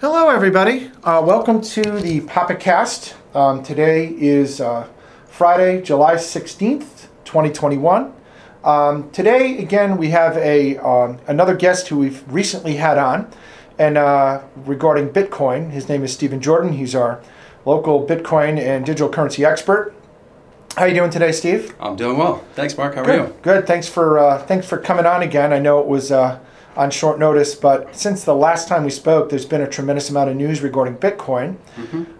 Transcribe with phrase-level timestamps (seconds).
[0.00, 0.92] Hello, everybody.
[1.02, 3.14] Uh, welcome to the PapaCast.
[3.34, 4.86] Um, today is uh,
[5.26, 8.12] Friday, July 16th, 2021.
[8.62, 13.28] Um, today, again, we have a um, another guest who we've recently had on,
[13.76, 15.72] and uh, regarding Bitcoin.
[15.72, 16.74] His name is Stephen Jordan.
[16.74, 17.20] He's our
[17.64, 19.92] local Bitcoin and digital currency expert.
[20.76, 21.74] How are you doing today, Steve?
[21.80, 22.44] I'm doing well.
[22.54, 22.94] Thanks, Mark.
[22.94, 23.28] How are Good.
[23.30, 23.34] you?
[23.42, 23.66] Good.
[23.66, 25.52] Thanks for uh, thanks for coming on again.
[25.52, 26.38] I know it was uh,
[26.78, 30.30] on short notice, but since the last time we spoke, there's been a tremendous amount
[30.30, 31.56] of news regarding Bitcoin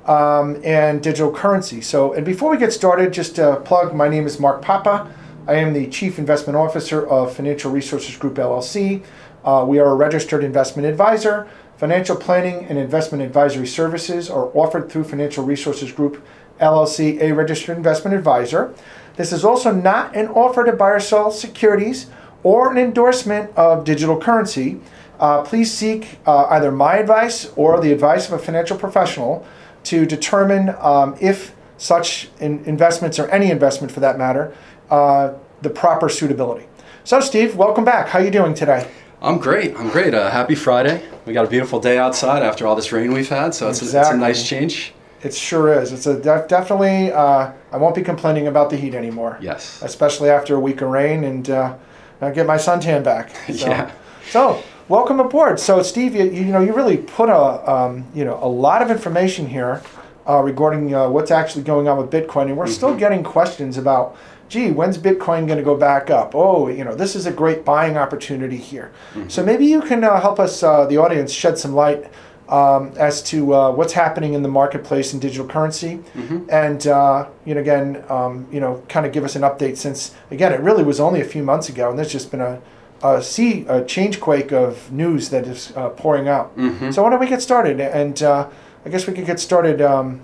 [0.09, 1.80] um, and digital currency.
[1.80, 5.15] So, and before we get started, just to plug, my name is Mark Papa.
[5.46, 9.05] I am the Chief Investment Officer of Financial Resources Group LLC.
[9.45, 11.48] Uh, we are a registered investment advisor.
[11.77, 16.27] Financial planning and investment advisory services are offered through Financial Resources Group
[16.60, 18.74] LLC, a registered investment advisor.
[19.15, 22.09] This is also not an offer to buy or sell securities
[22.42, 24.80] or an endorsement of digital currency.
[25.19, 29.45] Uh, please seek uh, either my advice or the advice of a financial professional
[29.84, 34.54] to determine um, if such in- investments or any investment for that matter,
[34.90, 36.66] uh, the proper suitability.
[37.04, 38.09] So, Steve, welcome back.
[38.09, 38.88] How are you doing today?
[39.21, 39.74] I'm great.
[39.77, 40.15] I'm great.
[40.15, 41.02] Uh, happy Friday.
[41.27, 43.99] We got a beautiful day outside after all this rain we've had, so it's, a,
[44.01, 44.93] it's a nice change.
[45.23, 45.93] It sure is.
[45.93, 47.10] It's a def- definitely.
[47.10, 49.37] Uh, I won't be complaining about the heat anymore.
[49.40, 49.82] Yes.
[49.82, 51.74] especially after a week of rain, and uh,
[52.21, 53.30] I get my suntan back.
[53.47, 53.91] So, Yeah.
[54.30, 55.59] So, welcome aboard.
[55.59, 58.91] So, Steve, you, you know you really put a um, you know a lot of
[58.91, 59.83] information here
[60.29, 64.16] uh, regarding uh, what's actually going on with Bitcoin, and we're still getting questions about.
[64.50, 66.34] Gee, when's Bitcoin going to go back up?
[66.34, 68.91] Oh, you know, this is a great buying opportunity here.
[69.28, 72.11] So maybe you can uh, help us, uh, the audience, shed some light
[72.49, 76.00] um, as to uh, what's happening in the marketplace in digital currency,
[76.49, 80.15] and uh, you know, again, um, you know, kind of give us an update since
[80.31, 82.60] again, it really was only a few months ago, and there's just been a
[83.03, 86.53] a sea a change quake of news that is uh, pouring out.
[86.93, 87.81] So why don't we get started?
[87.81, 88.49] And uh,
[88.84, 90.21] I guess we could get started, um,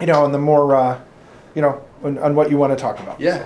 [0.00, 1.00] you know, on the more, uh,
[1.54, 3.20] you know, on, on what you want to talk about.
[3.20, 3.44] Yeah.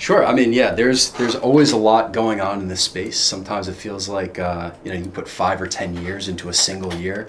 [0.00, 0.24] Sure.
[0.24, 0.70] I mean, yeah.
[0.70, 3.20] There's there's always a lot going on in this space.
[3.20, 6.54] Sometimes it feels like uh, you know you put five or ten years into a
[6.54, 7.28] single year,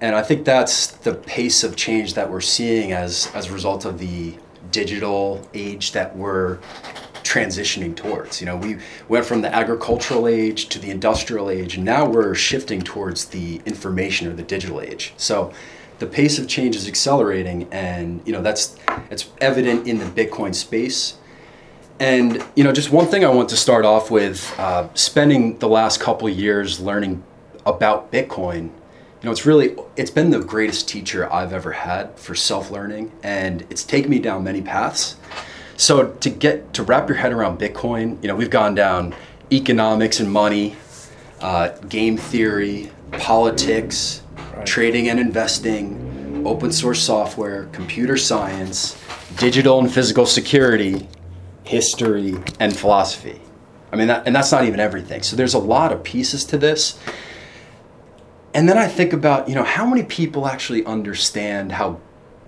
[0.00, 3.84] and I think that's the pace of change that we're seeing as as a result
[3.84, 4.34] of the
[4.72, 6.58] digital age that we're
[7.22, 8.40] transitioning towards.
[8.40, 8.78] You know, we
[9.08, 13.62] went from the agricultural age to the industrial age, and now we're shifting towards the
[13.66, 15.14] information or the digital age.
[15.16, 15.52] So
[16.00, 18.76] the pace of change is accelerating, and you know that's
[19.12, 21.18] it's evident in the Bitcoin space.
[22.00, 25.68] And you know, just one thing I want to start off with: uh, spending the
[25.68, 27.22] last couple years learning
[27.64, 28.62] about Bitcoin.
[29.22, 33.62] You know, it's really it's been the greatest teacher I've ever had for self-learning, and
[33.70, 35.16] it's taken me down many paths.
[35.76, 39.14] So to get to wrap your head around Bitcoin, you know, we've gone down
[39.50, 40.76] economics and money,
[41.40, 44.20] uh, game theory, politics,
[44.56, 44.66] Right.
[44.66, 48.96] trading and investing, open source software, computer science,
[49.36, 51.08] digital and physical security,
[51.64, 53.40] history, and philosophy.
[53.92, 55.22] I mean, that, and that's not even everything.
[55.22, 56.98] So there's a lot of pieces to this.
[58.52, 62.00] And then I think about, you know, how many people actually understand how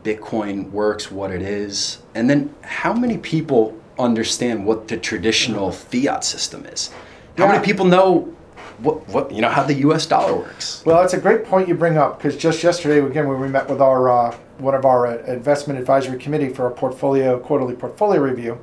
[0.04, 6.22] Bitcoin works, what it is, and then how many people understand what the traditional fiat
[6.24, 6.90] system is?
[7.36, 7.52] How Yeah.
[7.52, 8.32] many people know
[8.78, 10.04] what, what you know how the U.S.
[10.06, 10.82] dollar works?
[10.84, 13.68] Well, that's a great point you bring up because just yesterday, again, when we met
[13.68, 18.20] with our uh, one of our uh, investment advisory committee for our portfolio quarterly portfolio
[18.20, 18.58] review,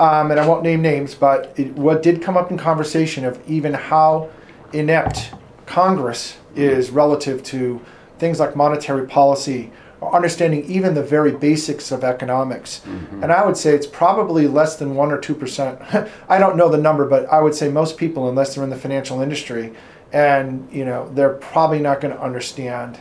[0.00, 3.38] um, and I won't name names, but it, what did come up in conversation of
[3.46, 4.30] even how
[4.72, 5.34] inept
[5.66, 7.80] Congress is relative to
[8.18, 12.80] things like monetary policy or understanding even the very basics of economics.
[13.22, 15.78] And I would say it's probably less than one or two percent.
[16.30, 18.76] I don't know the number, but I would say most people, unless they're in the
[18.76, 19.74] financial industry,
[20.14, 22.98] and you know, they're probably not going to understand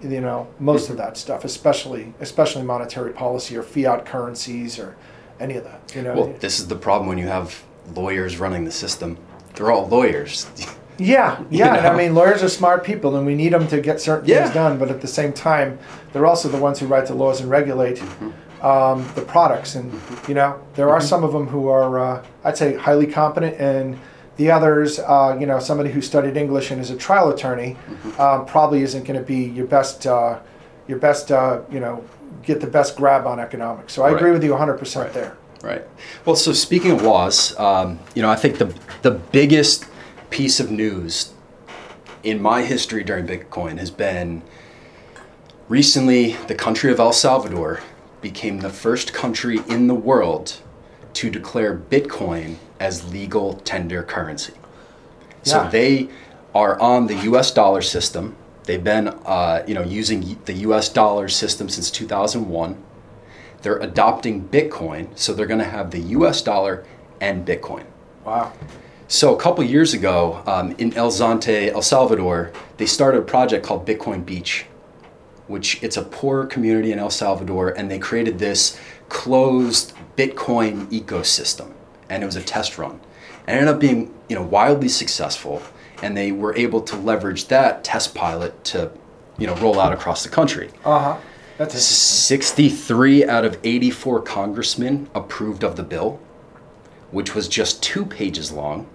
[0.00, 4.96] you know most of that stuff especially especially monetary policy or fiat currencies or
[5.42, 7.62] any of that you know Well, this is the problem when you have
[7.94, 9.18] lawyers running the system.
[9.54, 10.46] They're all lawyers.
[10.98, 11.74] Yeah, You yeah.
[11.78, 14.42] And I mean, lawyers are smart people, and we need them to get certain Yeah.
[14.42, 14.78] things done.
[14.78, 15.78] But at the same time,
[16.12, 18.64] they're also the ones who write the laws and regulate Mm-hmm.
[18.64, 19.74] um, the products.
[19.74, 19.90] And
[20.28, 23.98] you know, there are some of them who are, uh, I'd say, highly competent, and
[24.36, 28.20] the others, uh, you know, somebody who studied English and is a trial attorney, Mm-hmm.
[28.20, 30.38] um, probably isn't going to be your best, uh,
[30.86, 32.04] your best, uh, you know,
[32.42, 33.92] get the best grab on economics.
[33.92, 34.16] So I Right.
[34.16, 35.12] agree with you 100% Right.
[35.14, 35.32] there.
[35.62, 35.84] Right.
[36.24, 39.84] Well, so speaking of laws, um, you know, I think the the biggest
[40.30, 41.30] piece of news
[42.22, 44.42] in my history during Bitcoin has been
[45.68, 47.80] recently the country of El Salvador
[48.20, 50.54] became the first country in the world
[51.14, 54.54] to declare Bitcoin as legal tender currency.
[55.42, 55.68] So Yeah.
[55.68, 56.08] they
[56.54, 60.88] are on the US dollar system They've been, uh, you know, using the U.S.
[60.88, 62.82] dollar system since 2001.
[63.62, 66.42] They're adopting Bitcoin, so they're going to have the U.S.
[66.42, 66.84] dollar
[67.20, 67.84] and Bitcoin.
[68.24, 68.52] Wow.
[69.08, 73.64] So a couple years ago, um, in El Zonte, El Salvador, they started a project
[73.64, 74.66] called Bitcoin Beach,
[75.48, 81.72] which it's a poor community in El Salvador, and they created this closed Bitcoin ecosystem,
[82.08, 83.00] and it was a test run,
[83.46, 85.62] and it ended up being you know wildly successful,
[86.02, 88.90] and they were able to leverage that test pilot to
[89.38, 90.70] you know roll out across the country.
[90.84, 91.18] Uh huh.
[91.58, 96.18] That's 63 out of 84 congressmen approved of the bill,
[97.10, 98.88] which was just two pages long.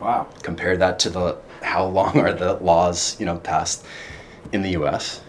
[0.00, 0.26] Wow.
[0.42, 3.84] Compare that to the how long are the laws you know passed
[4.52, 5.22] in the U.S.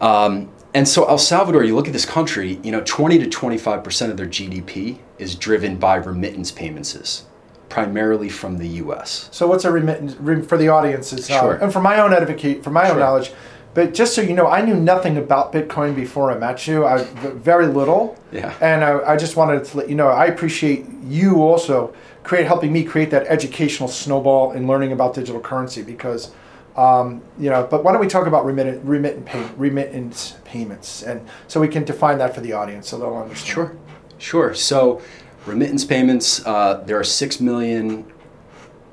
[0.00, 3.84] Um, and so El Salvador, you look at this country, you know, 20 to 25
[3.84, 7.26] percent of their GDP is driven by remittance payments,
[7.70, 9.28] primarily from the U.S.
[9.32, 11.30] So what's a remittance rem- for the audiences?
[11.30, 11.54] uh, Sure.
[11.54, 13.32] and for my own edificate, for my own knowledge.
[13.72, 16.84] But just so you know, I knew nothing about Bitcoin before I met you.
[16.84, 18.18] I very little.
[18.32, 18.52] Yeah.
[18.60, 21.94] And I, I just wanted to let you know I appreciate you also
[22.24, 26.32] create helping me create that educational snowball in learning about digital currency because.
[26.76, 31.20] Um, you know, but why don't we talk about remittance, remittance, pay, remittance payments, and
[31.48, 33.52] so we can define that for the audience so they'll understand.
[33.52, 33.76] Sure,
[34.18, 34.54] sure.
[34.54, 35.02] So,
[35.46, 36.44] remittance payments.
[36.46, 38.10] Uh, there are six million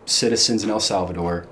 [0.05, 1.47] citizens in El Salvador.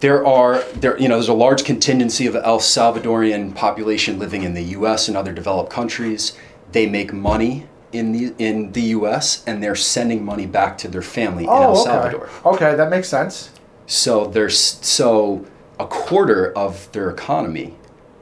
[0.00, 4.54] There are there you know there's a large contingency of El Salvadorian population living in
[4.54, 5.08] the U.S.
[5.08, 6.36] and other developed countries.
[6.72, 9.42] They make money in the in the U.S.
[9.46, 11.82] and they're sending money back to their family in El Oh, okay.
[11.84, 12.28] Salvador.
[12.44, 13.50] Okay, that makes sense.
[13.86, 15.46] So there's so
[15.78, 17.76] a quarter of their economy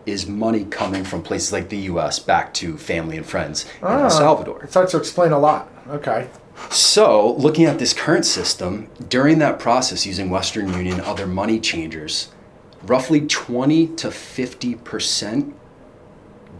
[0.07, 2.19] is money coming from places like the U.S.
[2.19, 4.65] back to family and friends in Ah, El Salvador.
[4.65, 5.69] It starts to explain a lot.
[5.89, 6.29] Okay.
[6.71, 12.31] So looking at this current system, during that process, using Western Union other money changers,
[12.83, 15.55] roughly 20 to 50 percent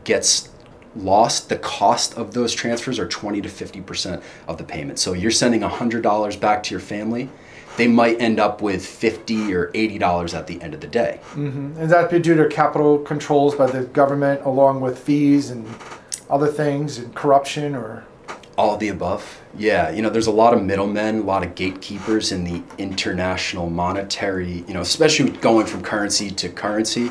[0.05, 0.49] gets
[0.97, 1.49] lost.
[1.49, 4.99] The cost of those transfers are 20 to 50 percent of the payment.
[4.99, 7.29] So you're sending $100 back to your family.
[7.77, 11.21] They might end up with 50 or 80 dollars at the end of the day.
[11.33, 15.67] hmm Is that due to capital controls by the government, along with fees and
[16.29, 18.05] other things, and corruption, or
[18.57, 19.41] All of the above.
[19.57, 23.69] Yeah, you know, there's a lot of middlemen, a lot of gatekeepers in the international
[23.71, 27.11] monetary, you know, especially going from currency to currency.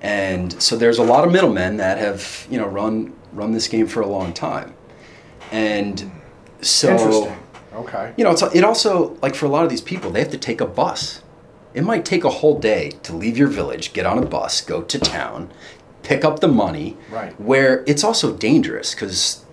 [0.00, 3.86] And so there's a lot of middlemen that have, you know, run run this game
[3.86, 4.74] for a long time.
[5.50, 6.10] And
[6.60, 7.36] so interesting?
[7.78, 8.12] Okay.
[8.16, 10.38] you know, it's, it also like for a lot of these people, they have to
[10.38, 11.22] take a bus.
[11.74, 14.82] It might take a whole day to leave your village, get on a bus, go
[14.82, 15.50] to town,
[16.02, 16.96] pick up the money.
[17.10, 17.38] Right.
[17.40, 19.44] Where it's also dangerous because,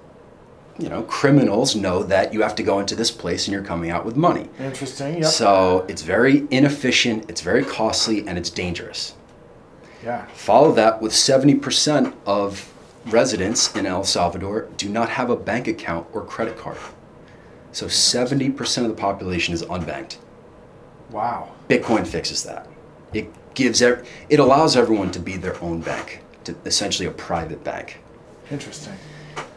[0.79, 3.91] you know, criminals know that you have to go into this place and you're coming
[3.91, 4.49] out with money.
[4.59, 5.15] Interesting.
[5.21, 5.25] Yep.
[5.25, 9.13] So it's very inefficient, it's very costly, and it's dangerous.
[10.03, 10.25] yeah.
[10.33, 12.71] Follow that with 70% of
[13.05, 16.77] residents in El Salvador do not have a bank account or credit card.
[17.75, 20.15] So 70% of the population is unbanked.
[21.11, 21.51] Wow.
[21.67, 22.69] Bitcoin fixes that.
[23.13, 28.01] It gives it allows everyone to be their own bank, to essentially a private bank.
[28.49, 28.93] Interesting.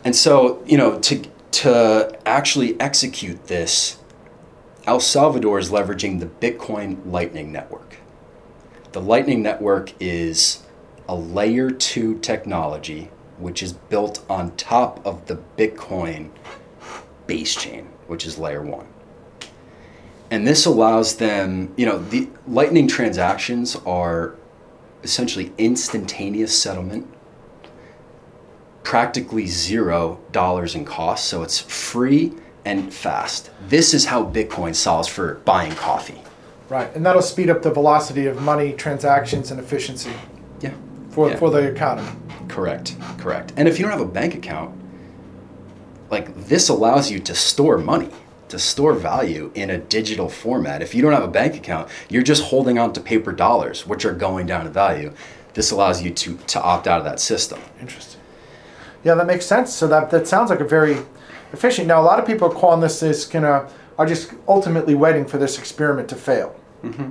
[0.04, 1.22] And so, you know, to
[1.52, 3.98] to actually execute this,
[4.84, 7.98] El Salvador is leveraging the Bitcoin Lightning Network.
[8.90, 10.64] The Lightning Network is
[11.08, 16.30] a layer 2 technology which is built on top of the Bitcoin
[17.28, 18.86] base chain, which is layer 1.
[20.30, 24.34] And this allows them, you know, the Lightning transactions are
[25.02, 27.06] essentially instantaneous settlement
[28.82, 32.32] practically zero dollars in cost, so it's free
[32.64, 33.50] and fast.
[33.68, 36.22] This is how Bitcoin solves for buying coffee.
[36.70, 40.10] Right, and that'll speed up the velocity of money transactions and efficiency
[40.60, 40.70] Yeah.
[41.10, 41.36] for Yeah.
[41.36, 42.08] for the economy.
[42.48, 42.96] Correct.
[43.18, 43.52] Correct.
[43.58, 44.72] And if you don't have a bank account,
[46.10, 48.10] like this allows you to store money,
[48.48, 50.82] to store value in a digital format.
[50.82, 54.04] If you don't have a bank account, you're just holding on to paper dollars, which
[54.04, 55.12] are going down in value.
[55.54, 57.60] This allows you to to opt out of that system.
[57.80, 58.20] Interesting.
[59.04, 59.72] Yeah, that makes sense.
[59.72, 60.98] So that that sounds like a very
[61.52, 61.88] efficient.
[61.88, 65.38] Now, a lot of people are calling this this gonna are just ultimately waiting for
[65.38, 66.54] this experiment to fail.
[66.82, 67.10] Mm-hmm.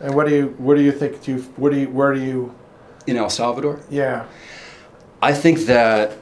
[0.00, 1.22] And what do you what do you think?
[1.22, 2.54] Do you what do you where do you?
[3.06, 4.24] In El Salvador, Yeah.
[5.22, 6.18] I think that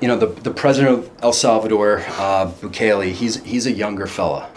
[0.00, 3.12] you know the the president of El Salvador, uh, Bukele.
[3.12, 4.50] He's he's a younger fella,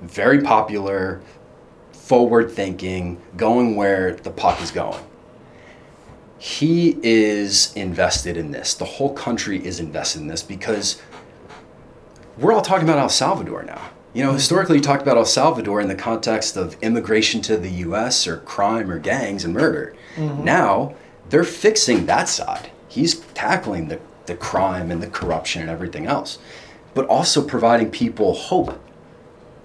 [0.00, 1.20] very popular,
[1.92, 5.02] forward thinking, going where the puck is going.
[6.38, 8.74] He is invested in this.
[8.74, 11.00] The whole country is invested in this because
[12.38, 13.80] we're all talking about El Salvador now.
[14.12, 17.70] You know, historically, you talked about El Salvador in the context of immigration to the
[17.70, 18.26] U.S.
[18.26, 19.94] or crime or gangs and murder.
[20.18, 20.94] Now
[21.30, 22.70] they're fixing that side.
[22.88, 26.38] He's tackling the, the crime and the corruption and everything else,
[26.94, 28.80] but also providing people hope.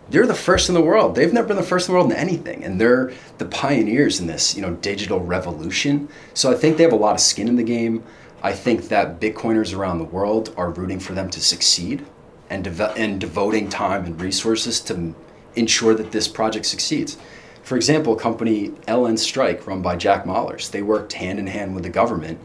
[0.09, 1.15] They're the first in the world.
[1.15, 4.27] They've never been the first in the world in anything, and they're the pioneers in
[4.27, 6.07] this, you know, digital revolution.
[6.33, 8.03] So I think they have a lot of skin in the game.
[8.41, 12.05] I think that Bitcoiners around the world are rooting for them to succeed
[12.49, 15.13] and, deve- and devoting time and resources to
[15.55, 17.17] ensure that this project succeeds.
[17.63, 21.83] For example, company LN Strike, run by Jack Mallers, they worked hand in hand with
[21.83, 22.39] the government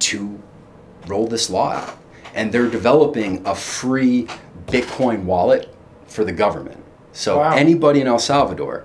[0.00, 0.40] to
[1.06, 1.96] roll this law out.
[2.34, 4.28] And they're developing a free
[4.66, 5.74] Bitcoin wallet
[6.06, 6.82] for the government.
[7.12, 7.54] So Wow.
[7.54, 8.84] anybody in El Salvador,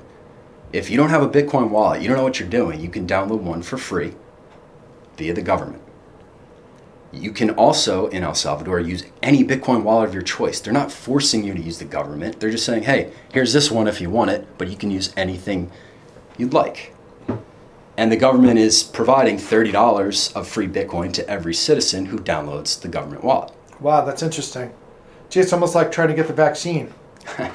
[0.74, 3.06] if you don't have a Bitcoin wallet, you don't know what you're doing, you can
[3.06, 4.14] download one for free
[5.18, 5.82] via the government.
[7.14, 10.60] You can also, in El Salvador, use any Bitcoin wallet of your choice.
[10.60, 12.40] They're not forcing you to use the government.
[12.40, 15.14] They're just saying, hey, here's this one if you want it, but you can use
[15.16, 15.72] anything
[16.38, 16.95] you'd like.
[17.98, 22.88] And the government is providing $30 of free Bitcoin to every citizen who downloads the
[22.90, 23.52] government wallet.
[23.80, 24.74] Wow, that's interesting.
[25.30, 26.94] Gee, it's almost like trying to get the vaccine.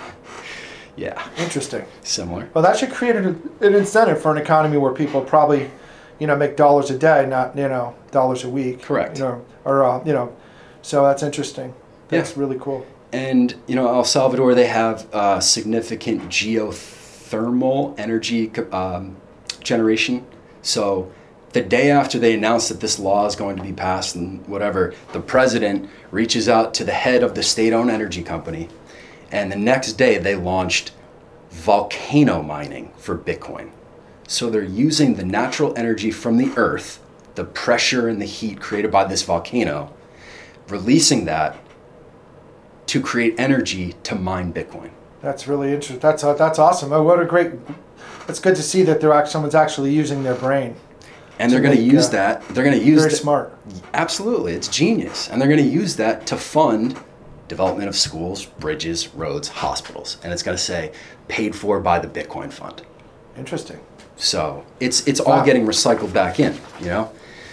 [0.97, 1.85] Yeah, Interesting.
[2.03, 2.51] similar.
[2.53, 5.71] Well, that should create an, an incentive for an economy where people probably,
[6.19, 8.83] you know, make dollars a day, not you know dollars a week.
[8.83, 9.17] Correct.
[9.19, 10.37] You know, or uh, you know,
[10.83, 11.73] so that's interesting.
[12.09, 12.41] That's Yeah.
[12.43, 12.85] really cool.
[13.13, 19.17] And you know, El Salvador, they have uh, significant geothermal energy um,
[19.61, 20.27] generation.
[20.63, 21.11] So
[21.53, 24.95] the day after they announce that this law is going to be passed and whatever,
[25.13, 28.69] the president reaches out to the head of the state-owned energy company,
[29.33, 30.93] and the next day they launched
[31.51, 33.71] volcano mining for Bitcoin.
[34.29, 37.01] So they're using the natural energy from the earth,
[37.35, 39.93] the pressure and the heat created by this volcano,
[40.69, 41.57] releasing that
[42.87, 44.91] to create energy to mine Bitcoin.
[45.21, 45.99] That's really interesting.
[45.99, 46.93] That's uh, that's awesome.
[46.93, 47.53] Oh, what a great.
[48.31, 50.77] It's good to see that they're someone's actually using their brain.
[51.39, 52.49] And they're going to use uh, that.
[52.49, 53.59] They're going to use Very that- smart.
[53.93, 55.29] Absolutely, it's genius.
[55.29, 56.99] And they're going to use that to fund
[57.49, 60.19] development of schools, bridges, roads, hospitals.
[60.23, 60.93] And it's going to say
[61.29, 62.83] paid for by the Bitcoin fund.
[63.37, 63.81] Interesting.
[64.17, 67.11] So it's it's all getting recycled back in, you know.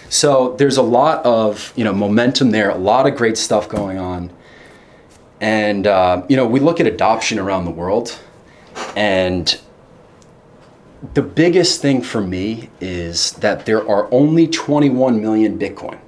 [0.10, 3.98] So there's a lot of you know momentum there, a lot of great stuff going
[3.98, 4.32] on,
[5.40, 8.20] and uh, you know we look at adoption around the world,
[8.98, 9.60] and
[11.14, 16.00] the biggest thing for me is that there are only 21 million Bitcoin.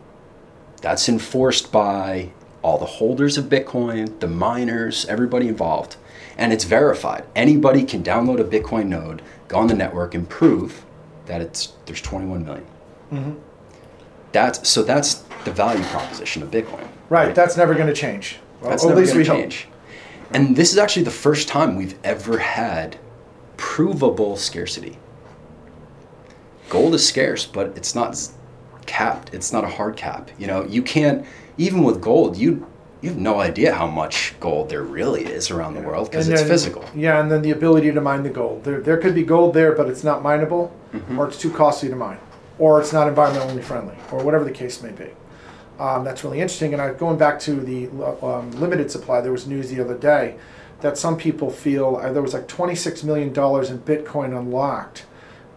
[0.82, 2.32] That's enforced by
[2.62, 5.96] all the holders of Bitcoin, the miners, everybody involved.
[6.38, 7.26] And it's verified.
[7.36, 10.86] Anybody can download a Bitcoin node, go on the network, and prove
[11.26, 12.66] that it's there's 21 million.
[13.12, 13.34] Mm-hmm.
[14.32, 16.88] That's so that's the value proposition of Bitcoin.
[17.10, 17.34] Right.
[17.36, 18.40] That's never going to change.
[18.62, 19.40] Well, That's at never going we to hope.
[19.42, 19.68] change.
[20.32, 22.98] And this is actually the first time we've ever had
[23.60, 24.98] provable scarcity.
[26.70, 28.18] Gold is scarce, but it's not
[28.86, 29.34] capped.
[29.34, 30.32] It's not a hard cap.
[30.40, 31.26] You know, you can't
[31.58, 32.38] even with gold.
[32.38, 32.66] You
[33.02, 36.42] you have no idea how much gold there really is around the world because it's
[36.44, 36.84] physical.
[36.96, 38.64] Yeah, and then the ability to mine the gold.
[38.64, 41.20] There, there could be gold there, but it's not mineable, Mm-hmm.
[41.20, 42.18] or it's too costly to mine,
[42.58, 45.10] or it's not environmentally friendly, or whatever the case may be.
[45.80, 46.74] Um, that's really interesting.
[46.74, 47.88] And I, going back to the
[48.26, 50.36] um, limited supply, there was news the other day
[50.82, 55.06] that some people feel uh, there was like $26 million in Bitcoin unlocked,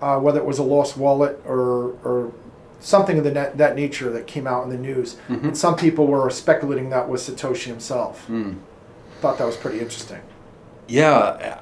[0.01, 2.33] uh, whether it was a lost wallet or, or
[2.81, 5.15] something of the net, that nature that came out in the news.
[5.29, 5.49] Mm-hmm.
[5.49, 8.25] And some people were speculating that was Satoshi himself.
[8.27, 8.55] Hmm.
[9.21, 10.21] Thought that was pretty interesting.
[10.89, 11.61] Yeah,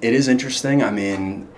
[0.00, 0.80] it is interesting.
[0.84, 1.48] I mean,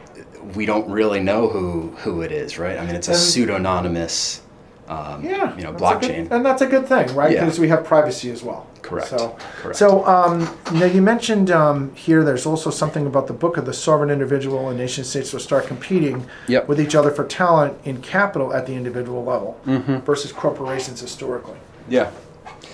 [0.54, 2.78] we don't really know who who it is, right?
[2.78, 4.40] I mean, it's a And- pseudonymous,
[4.88, 6.30] um, Yeah, you know, a good- blockchain.
[6.30, 7.32] and that's a good thing, right?
[7.32, 7.44] Yeah.
[7.44, 8.66] Because we have privacy as well.
[8.90, 9.78] Correct, So, correct.
[9.78, 10.40] so um,
[10.72, 12.24] now you mentioned um, here.
[12.24, 15.66] There's also something about the book of the sovereign individual and nation states will start
[15.66, 16.66] competing Yep.
[16.68, 19.98] with each other for talent in capital at the individual level Mm-hmm.
[19.98, 21.56] versus corporations historically.
[21.88, 22.10] Yeah.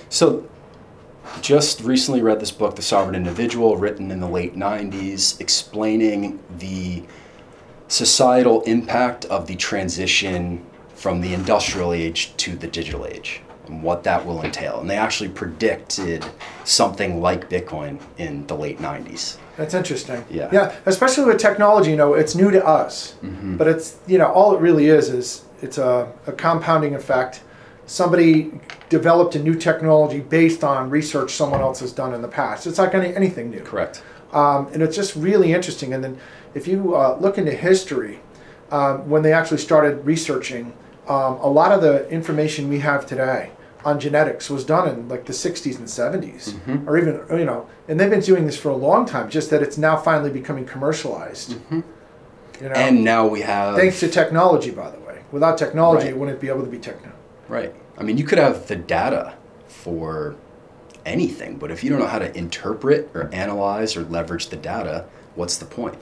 [0.08, 0.49] So,
[1.42, 7.02] just recently read this book, The Sovereign Individual, written in the late 90s, explaining the
[7.88, 14.04] societal impact of the transition from the industrial age to the digital age and what
[14.04, 14.80] that will entail.
[14.80, 16.25] And they actually predicted
[16.64, 19.38] something like Bitcoin in the late 90s.
[19.56, 20.25] That's interesting.
[20.30, 20.50] Yeah.
[20.52, 21.90] Yeah, especially with technology.
[21.90, 23.56] You know, it's new to us, Mm-hmm.
[23.56, 27.42] but it's you know all it really is is it's a, a compounding effect.
[27.87, 28.52] Somebody
[28.88, 32.66] developed a new technology based on research someone else has done in the past.
[32.66, 33.61] It's like any, anything new.
[33.61, 34.02] Correct.
[34.32, 35.94] Um, and it's just really interesting.
[35.94, 36.18] And then
[36.54, 38.18] if you uh, look into history,
[38.73, 40.73] um, when they actually started researching,
[41.08, 43.50] um, a lot of the information we have today
[43.86, 46.88] on genetics was done in like the 60s and 70s, Mhm.
[46.88, 49.30] or even you know, and they've been doing this for a long time.
[49.30, 51.54] Just that it's now finally becoming commercialized.
[51.70, 51.84] Mhm.
[52.60, 55.18] You know, And now we have thanks to technology, by the way.
[55.30, 56.14] Without technology, Right.
[56.14, 57.10] it wouldn't be able to be techno.
[57.48, 57.72] Right.
[57.96, 59.34] I mean, you could have the data
[59.68, 60.34] for
[61.04, 65.04] anything, but if you don't know how to interpret or analyze or leverage the data,
[65.36, 65.94] what's the point?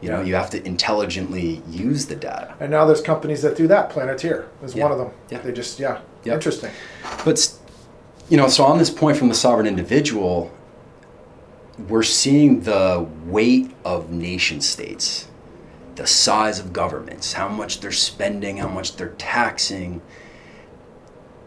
[0.00, 2.54] You know, you have to intelligently use the data.
[2.60, 3.90] And now there's companies that do that.
[3.92, 4.84] Palantir is Yeah.
[4.84, 5.10] one of them.
[5.28, 5.38] Yeah.
[5.44, 6.34] They just yeah, Yep.
[6.34, 6.70] interesting.
[7.24, 7.52] But,
[8.28, 10.52] you know, so on this point from the sovereign individual,
[11.86, 15.28] we're seeing the weight of nation states,
[15.94, 20.02] the size of governments, how much they're spending, how much they're taxing.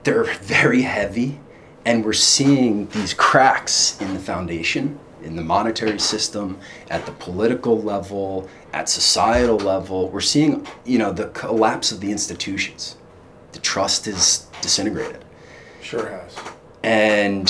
[0.04, 1.40] They're very heavy,
[1.86, 6.58] and we're seeing these cracks in the foundation, in the monetary system,
[6.90, 10.10] at the political level, at societal level.
[10.10, 12.96] We're seeing, you know, the collapse of the institutions.
[13.51, 15.24] The trust is disintegrated.
[15.82, 16.38] Sure has.
[16.84, 17.50] And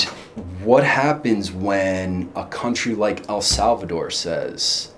[0.62, 4.92] what happens when a country like El Salvador says,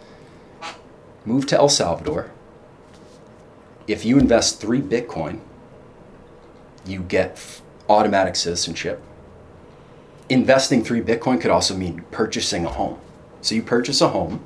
[1.24, 2.30] move to El Salvador.
[3.86, 5.40] If you invest three Bitcoin,
[6.86, 9.02] you get automatic citizenship.
[10.28, 12.98] Investing three Bitcoin could also mean purchasing a home.
[13.42, 14.42] So you purchase a home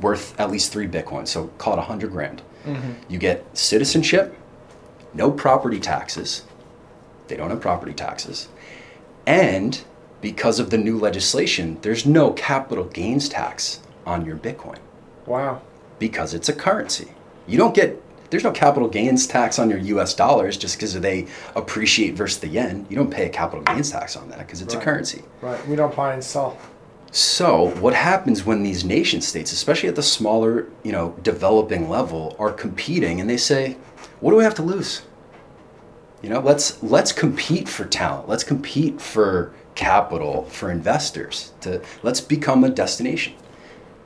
[0.00, 2.42] worth at least three Bitcoin, so call it a hundred grand.
[2.64, 2.92] Mm-hmm.
[3.08, 4.36] You get citizenship,
[5.14, 6.44] no property taxes.
[7.28, 8.48] They don't have property taxes.
[9.26, 9.82] And
[10.20, 14.78] because of the new legislation, there's no capital gains tax on your Bitcoin
[15.26, 15.60] Wow.
[15.98, 17.08] because it's a currency.
[17.46, 21.26] You don't get there's no capital gains tax on your US dollars just because they
[21.54, 22.84] appreciate versus the yen.
[22.88, 24.82] You don't pay a capital gains tax on that because it's Right.
[24.82, 25.22] a currency.
[25.40, 25.68] Right.
[25.68, 26.58] We don't buy and sell.
[27.12, 32.34] So, what happens when these nation states, especially at the smaller, you know, developing level,
[32.38, 33.76] are competing and they say,
[34.20, 35.02] "What do we have to lose?"
[36.22, 38.28] You know, let's let's compete for talent.
[38.28, 41.52] Let's compete for capital for investors.
[41.60, 43.34] To let's become a destination.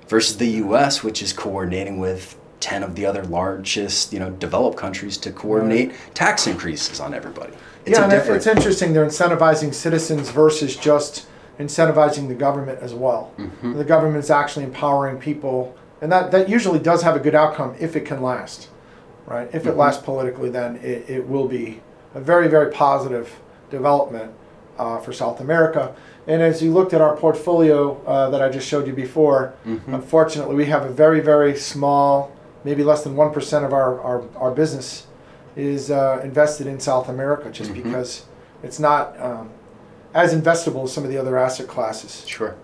[0.08, 4.76] Versus the U.S., which is coordinating with ten of the other largest, you know, developed
[4.76, 7.52] countries to coordinate tax increases on everybody.
[7.86, 8.36] It's yeah, a different.
[8.38, 8.92] it's interesting.
[8.92, 11.26] They're incentivizing citizens versus just
[11.60, 13.32] incentivizing the government as well.
[13.38, 13.74] Mm-hmm.
[13.78, 17.76] The government is actually empowering people, and that, that usually does have a good outcome
[17.78, 18.68] if it can last,
[19.26, 19.48] right?
[19.54, 19.78] If it Mhm.
[19.78, 21.80] lasts politically, then it, it will be
[22.14, 24.32] a very, very positive development
[24.78, 25.94] uh, for South America.
[26.26, 29.80] And as you looked at our portfolio uh, that I just showed you before, Mhm.
[29.88, 32.32] unfortunately, we have a very, very small,
[32.64, 35.06] maybe less than 1% of our, our, our business
[35.56, 37.82] is uh, invested in South America just Mhm.
[37.82, 38.24] because
[38.62, 39.50] it's not um,
[40.14, 42.24] as investable as some of the other asset classes.
[42.26, 42.54] Sure,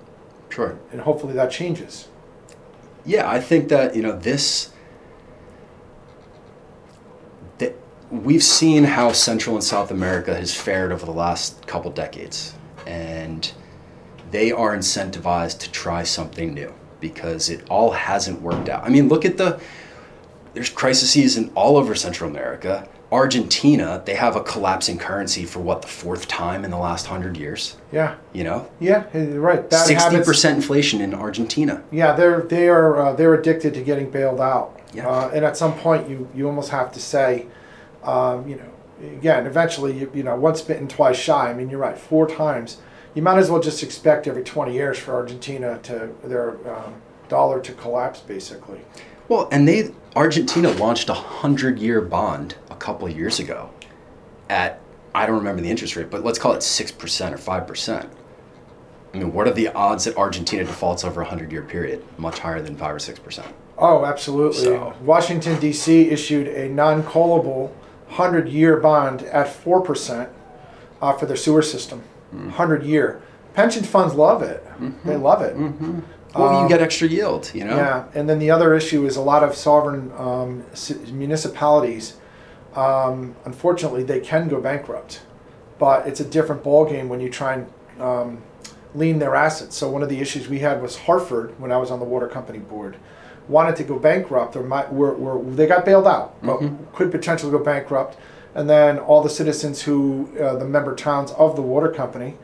[0.50, 0.76] sure.
[0.92, 2.08] And hopefully that changes.
[3.04, 4.70] Yeah, I think that you know this.
[7.58, 7.74] That
[8.10, 12.54] we've seen how Central and South America has fared over the last couple decades,
[12.86, 13.52] and
[14.30, 18.84] they are incentivized to try something new because it all hasn't worked out.
[18.84, 19.60] I mean, look at the
[20.54, 22.88] there's crises in all over Central America.
[23.12, 27.36] Argentina, they have a collapsing currency for what the fourth time in the last hundred
[27.36, 27.76] years.
[27.92, 29.72] Yeah, You know, yeah, right.
[29.72, 31.84] Sixty percent inflation in Argentina.
[31.92, 34.80] Yeah, they're they are uh, they're addicted to getting bailed out.
[34.92, 35.08] Yeah.
[35.08, 37.46] Uh, and at some point, you you almost have to say,
[38.06, 41.50] um, you know, again, eventually, you, you know, once bitten, twice shy.
[41.50, 42.78] I mean, you're right, four times.
[43.14, 46.94] You might as well just expect every 20 years for Argentina to their um,
[47.28, 48.80] dollar to collapse, basically.
[49.28, 53.70] Well, and they Argentina launched a hundred year bond a couple of years ago
[54.48, 54.80] at
[55.14, 58.08] I don't remember the interest rate, but let's call it six percent or five percent.
[59.14, 62.04] I mean, what are the odds that Argentina defaults over a hundred year period?
[62.18, 63.48] Much higher than five or six percent.
[63.78, 64.62] Oh, absolutely.
[64.62, 66.10] So- Washington D.C.
[66.10, 67.72] issued a non-callable
[68.10, 70.28] 100-year bond at four percent
[71.02, 72.00] uh, for their sewer system.
[72.30, 72.50] Hmm.
[72.50, 73.20] 100-year.
[73.54, 74.64] Pension funds love it.
[75.04, 75.56] They love it.
[76.34, 77.76] Well, Um, you get extra yield, you know.
[77.76, 80.64] Yeah, and then the other issue is a lot of sovereign um,
[81.12, 82.16] municipalities.
[82.74, 85.22] Um, unfortunately, they can go bankrupt,
[85.78, 87.66] but it's a different ballgame when you try and
[88.02, 88.42] um,
[88.94, 89.74] lien their assets.
[89.76, 92.28] So one of the issues we had was Hartford when I was on the water
[92.28, 92.96] company board
[93.48, 96.58] wanted to go bankrupt or might were, were they got bailed out, but
[96.94, 98.16] could potentially go bankrupt.
[98.54, 102.36] And then all the citizens who uh, the member towns of the water company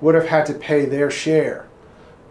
[0.00, 1.66] would have had to pay their share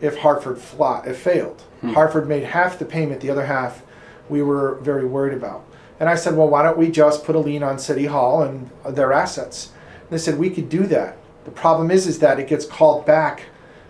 [0.01, 1.63] if Hartford fla- if failed.
[1.93, 3.81] Hartford made half the payment, the other half
[4.27, 5.63] we were very worried about.
[5.99, 8.69] And I said, well, why don't we just put a lien on City Hall and
[8.85, 9.71] uh, their assets?
[10.01, 11.17] And they said we could do that.
[11.45, 13.45] The problem is, is that it gets called back,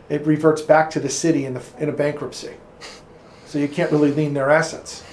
[0.07, 2.55] it reverts back to the city in the in a bankruptcy,
[3.49, 5.03] so you can't really lien their assets.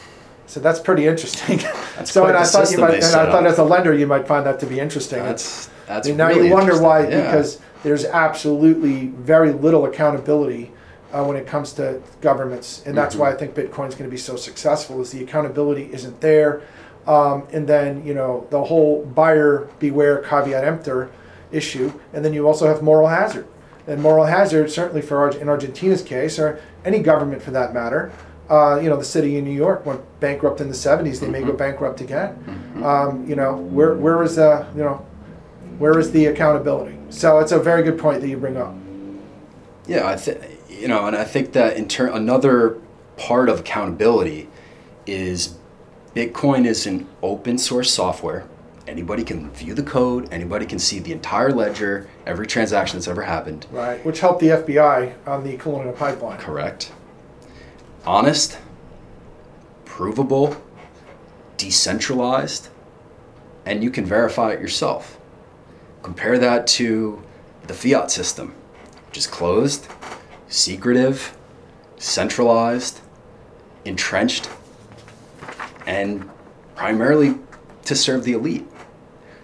[0.46, 1.56] So that's pretty interesting.
[1.96, 3.50] That's so and I thought you might, and I thought up.
[3.52, 5.20] as a lender you might find that to be interesting.
[5.20, 7.22] That's That's and now really you wonder why yeah.
[7.22, 10.70] because there's absolutely very little accountability
[11.12, 13.20] uh, when it comes to governments, and that's Mhm.
[13.20, 15.00] why I think Bitcoin is going to be so successful.
[15.00, 16.60] Is the accountability isn't there,
[17.06, 21.08] um, and then you know the whole buyer beware caveat emptor
[21.50, 23.46] issue, and then you also have moral hazard.
[23.88, 28.10] And moral hazard, certainly for in Argentina's case, or any government for that matter,
[28.50, 31.20] uh, you know, the city in New York went bankrupt in the '70s.
[31.20, 31.58] They may go Mhm.
[31.58, 32.36] bankrupt again.
[32.76, 32.82] Mhm.
[32.84, 35.00] Um, you know, where where is the you know,
[35.78, 36.96] where is the accountability?
[37.10, 38.74] So it's a very good point that you bring up.
[39.86, 42.76] Yeah, I think you know, and I think that in turn another
[43.16, 44.48] part of accountability
[45.06, 45.54] is
[46.14, 48.44] Bitcoin is an open source software.
[48.88, 50.28] Anybody can view the code.
[50.32, 53.66] Anybody can see the entire ledger, every transaction that's ever happened.
[53.72, 56.38] Right, which helped the FBI on the Colonial Pipeline.
[56.38, 56.92] Correct.
[58.06, 58.56] Honest,
[59.84, 60.56] provable,
[61.56, 62.68] decentralized,
[63.64, 65.18] and you can verify it yourself.
[66.02, 67.20] Compare that to
[67.66, 68.54] the fiat system,
[69.08, 69.88] which is closed,
[70.46, 71.36] secretive,
[71.96, 73.00] centralized,
[73.84, 74.48] entrenched,
[75.84, 76.30] and
[76.76, 77.34] primarily
[77.84, 78.66] to serve the elite.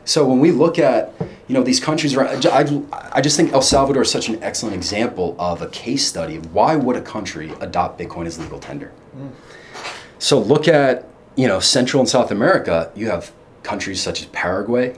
[0.05, 1.13] So when we look at
[1.49, 4.75] you know these countries, around- I, I just think El Salvador is such an excellent
[4.75, 6.39] example of a case study.
[6.39, 8.93] Why would a country adopt Bitcoin as legal tender?
[9.17, 9.31] Mm.
[10.19, 12.91] So look at you know Central and South America.
[12.95, 14.97] You have countries such as Paraguay,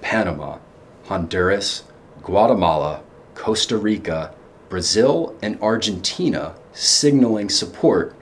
[0.00, 0.58] Panama,
[1.06, 1.84] Honduras,
[2.22, 3.02] Guatemala,
[3.34, 4.34] Costa Rica,
[4.68, 8.14] Brazil, and Argentina signaling support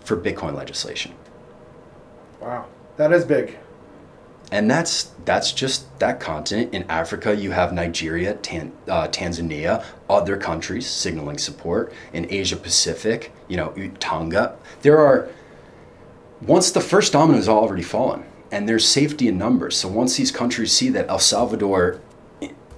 [0.00, 1.12] for Bitcoin legislation.
[2.40, 2.66] Wow,
[2.96, 3.58] that is big.
[4.54, 6.72] And that's that's just that continent.
[6.72, 11.92] In Africa, you have Nigeria, Tan, uh, Tanzania, other countries signaling support.
[12.12, 14.56] In Asia Pacific, you know, Tonga.
[14.82, 15.28] There are
[16.40, 19.76] once the first domino has already fallen, and there's safety in numbers.
[19.76, 22.00] So once these countries see that El Salvador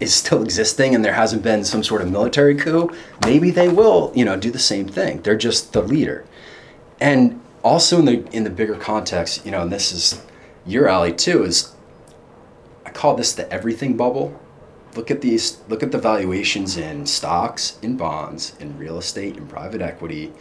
[0.01, 2.91] is still existing and there hasn't been some sort of military coup,
[3.27, 5.21] maybe they will, you know, do the same thing.
[5.23, 6.25] They're just the leader.
[7.01, 10.23] And also in the in the bigger context, you know, and this is
[10.67, 11.73] your alley too, is
[12.85, 14.41] I call this the everything bubble.
[14.95, 19.47] Look at these look at the valuations in stocks, in bonds, in real estate, in
[19.47, 20.33] private equity.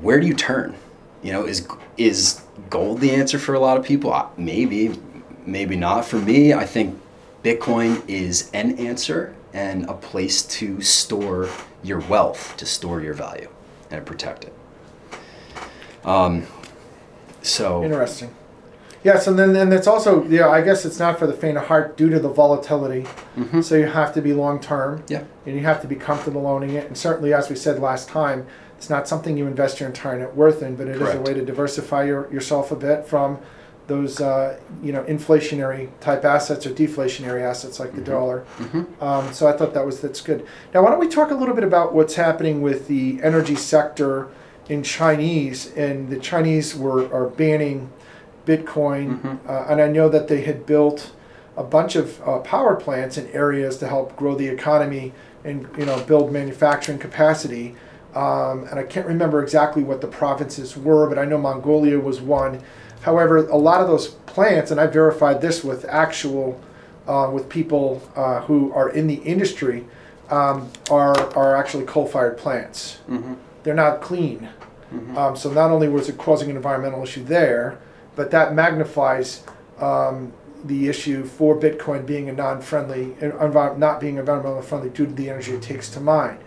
[0.00, 0.76] Where do you turn?
[1.22, 4.12] You know, is is gold the answer for a lot of people?
[4.12, 4.92] Uh, Maybe,
[5.46, 6.04] maybe not.
[6.04, 7.00] For me, I think
[7.42, 11.48] Bitcoin is an answer and a place to store
[11.82, 13.48] your wealth, to store your value,
[13.90, 14.54] and protect it.
[16.04, 16.46] Um,
[17.42, 18.34] so Interesting.
[19.04, 20.48] Yes, and then and it's also yeah.
[20.48, 23.06] I guess it's not for the faint of heart due to the volatility.
[23.38, 23.62] Mhm.
[23.62, 25.02] So you have to be long term.
[25.08, 25.22] Yeah.
[25.46, 26.86] And you have to be comfortable owning it.
[26.88, 30.34] And certainly, as we said last time, it's not something you invest your entire net
[30.36, 33.38] worth in, but it is a way to diversify your, yourself a bit from
[33.86, 38.04] those uh, you know inflationary type assets or deflationary assets like the Mhm.
[38.06, 38.42] dollar.
[38.58, 38.86] Mhm.
[39.00, 40.44] Um, so I thought that was that's good.
[40.74, 44.26] Now, why don't we talk a little bit about what's happening with the energy sector
[44.68, 45.70] in Chinese?
[45.76, 47.90] And the Chinese were are banning
[48.46, 49.38] Bitcoin, Mhm.
[49.48, 51.10] uh, and I know that they had built
[51.56, 55.12] a bunch of uh, power plants in areas to help grow the economy
[55.44, 57.74] and you know build manufacturing capacity.
[58.14, 62.20] Um, and I can't remember exactly what the provinces were, but I know Mongolia was
[62.20, 62.60] one.
[63.02, 66.58] However, a lot of those plants, and I verified this with actual,
[67.06, 69.84] uh, with people uh, who are in the industry,
[70.30, 72.98] um, are are actually coal-fired plants.
[73.10, 73.36] Mhm.
[73.64, 74.48] They're not clean.
[74.94, 75.16] Mhm.
[75.16, 77.76] Um, so not only was it causing an environmental issue there,
[78.16, 79.44] but that magnifies
[79.78, 80.32] um,
[80.64, 85.52] the issue for Bitcoin being a non-friendly, not being environmentally friendly due to the energy
[85.52, 86.38] it takes to mine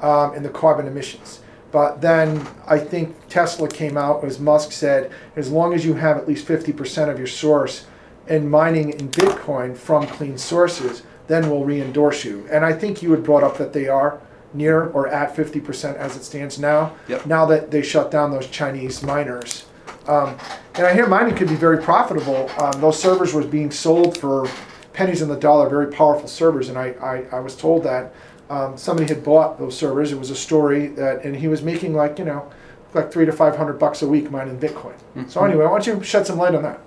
[0.00, 1.40] um, and the carbon emissions.
[1.70, 6.18] But then I think Tesla came out, as Musk said, as long as you have
[6.18, 7.86] at least 50% of your source
[8.26, 12.46] in mining in Bitcoin from clean sources, then we'll re-endorse you.
[12.50, 14.20] And I think you had brought up that they are
[14.52, 16.94] near or at 50% as it stands now.
[17.08, 17.24] Yep.
[17.24, 19.64] Now that they shut down those Chinese miners.
[20.06, 20.36] Um,
[20.74, 22.50] and I hear mining could be very profitable.
[22.58, 24.48] Um, those servers were being sold for
[24.92, 26.68] pennies on the dollar, very powerful servers.
[26.68, 28.12] And I, I, I was told that
[28.50, 30.12] um, somebody had bought those servers.
[30.12, 32.50] It was a story that, and he was making like, you know,
[32.94, 34.94] like three to 500 bucks a week mining Bitcoin.
[35.30, 36.80] So anyway, why don't you shed some light on that?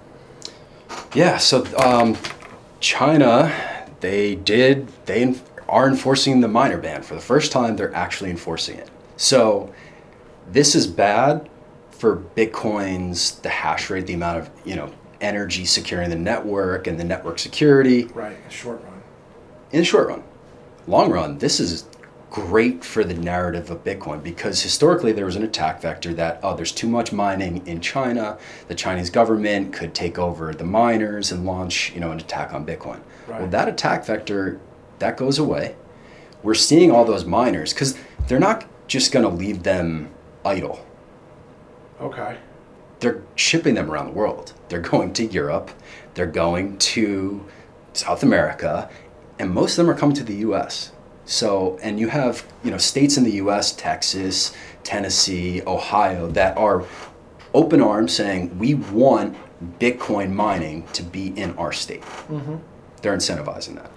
[1.13, 2.15] Yeah, so um,
[2.79, 3.51] China,
[4.01, 5.35] they did, they
[5.67, 7.01] are enforcing the miner ban.
[7.01, 8.89] For the first time, they're actually enforcing it.
[9.17, 9.73] So
[10.51, 11.49] this is bad
[11.97, 16.99] for Bitcoin's, the hash rate, the amount of, you know, energy securing the network and
[16.99, 19.01] the network security Right, short run.
[19.71, 20.23] in the short run.
[20.87, 21.85] Long run, this is
[22.29, 26.53] great for the narrative of Bitcoin because historically there was an attack vector that oh
[26.53, 31.45] there's too much mining in China, the Chinese government could take over the miners and
[31.45, 32.99] launch you know an attack on Bitcoin.
[33.25, 33.39] Right.
[33.39, 34.59] Well, that attack vector
[34.99, 35.75] that goes away.
[36.43, 40.09] We're seeing all those miners because they're not just going to leave them
[40.43, 40.85] idle.
[42.01, 42.37] Okay.
[42.99, 44.53] They're shipping them around the world.
[44.69, 45.71] They're going to Europe.
[46.13, 47.45] They're going to
[47.93, 48.89] South America,
[49.39, 50.91] and most of them are coming to the U.S.
[51.25, 56.85] So, and you have you know states in the U.S., Texas, Tennessee, Ohio, that are
[57.53, 59.35] open arms saying we want
[59.79, 62.01] Bitcoin mining to be in our state.
[62.01, 62.57] Mm-hmm.
[63.01, 63.91] They're incentivizing that.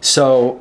[0.00, 0.60] So,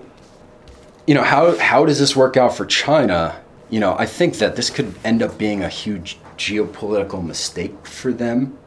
[1.07, 3.39] you know how how does this work out for China?
[3.69, 8.11] You know, I think that this could end up being a huge geopolitical mistake for
[8.11, 8.57] them.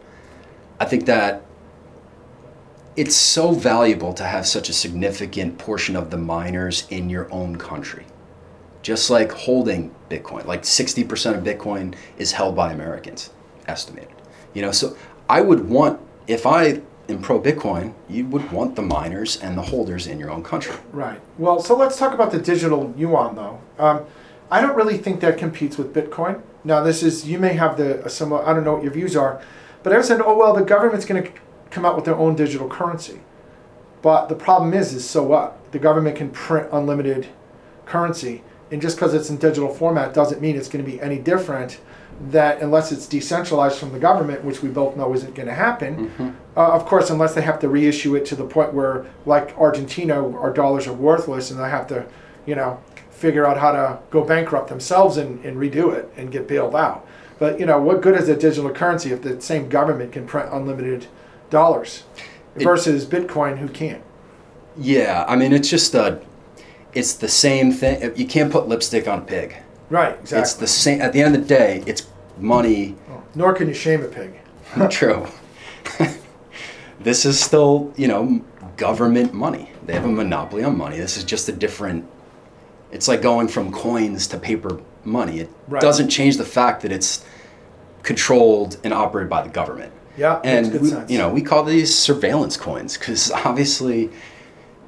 [0.79, 1.43] I think that
[2.97, 7.57] it's so valuable to have such a significant portion of the miners in your own
[7.57, 8.07] country.
[8.83, 13.31] Just like holding Bitcoin, like 60% of Bitcoin is held by Americans,
[13.67, 14.15] estimated.
[14.53, 14.97] You know, so
[15.29, 19.63] I would want, if I am pro Bitcoin, you would want the miners and the
[19.63, 20.77] holders in your own country.
[20.93, 21.21] Right.
[21.39, 23.61] Well, so let's talk about the digital yuan, though.
[23.79, 24.05] Um,
[24.51, 26.43] I don't really think that competes with Bitcoin.
[26.65, 28.47] Now, this is you may have the similar.
[28.47, 29.41] I don't know what your views are,
[29.83, 31.31] but I was saying, oh well, the government's going to
[31.71, 33.21] come out with their own digital currency.
[34.01, 35.59] But the problem is, is so what?
[35.73, 37.29] The government can print unlimited
[37.85, 41.19] currency, and just because it's in digital format doesn't mean it's going to be any
[41.19, 41.81] different.
[42.31, 46.13] That unless it's decentralized from the government, which we both know isn't going to happen,
[46.57, 50.15] uh, of course, unless they have to reissue it to the point where, like Argentina,
[50.39, 52.07] our dollars are worthless, and they have to,
[52.47, 52.81] you know,
[53.15, 57.07] figure out how to go bankrupt themselves and, and redo it and get bailed out.
[57.39, 60.49] But you know, what good is a digital currency if the same government can print
[60.53, 61.07] unlimited
[61.51, 62.05] dollars
[62.57, 64.03] It- versus Bitcoin, who can't?
[64.77, 66.21] Yeah, I mean, it's just a,
[66.93, 68.13] it's the same thing.
[68.17, 69.57] You can't put lipstick on a pig.
[69.89, 70.41] Right, exactly.
[70.41, 71.01] It's the same.
[71.01, 72.97] At the end of the day, it's money.
[73.09, 74.35] Oh, nor can you shame a pig.
[74.91, 75.27] True.
[77.01, 78.45] this is still, you know,
[78.77, 79.71] government money.
[79.85, 80.97] They have a monopoly on money.
[80.97, 82.09] This is just a different.
[82.95, 85.41] It's like going from coins to paper money.
[85.41, 85.83] It Right.
[85.83, 87.25] doesn't change the fact that it's
[88.03, 89.93] controlled and operated by the government.
[90.17, 91.11] Yeah, makes and good we, sense.
[91.11, 94.11] you know we call these surveillance coins because obviously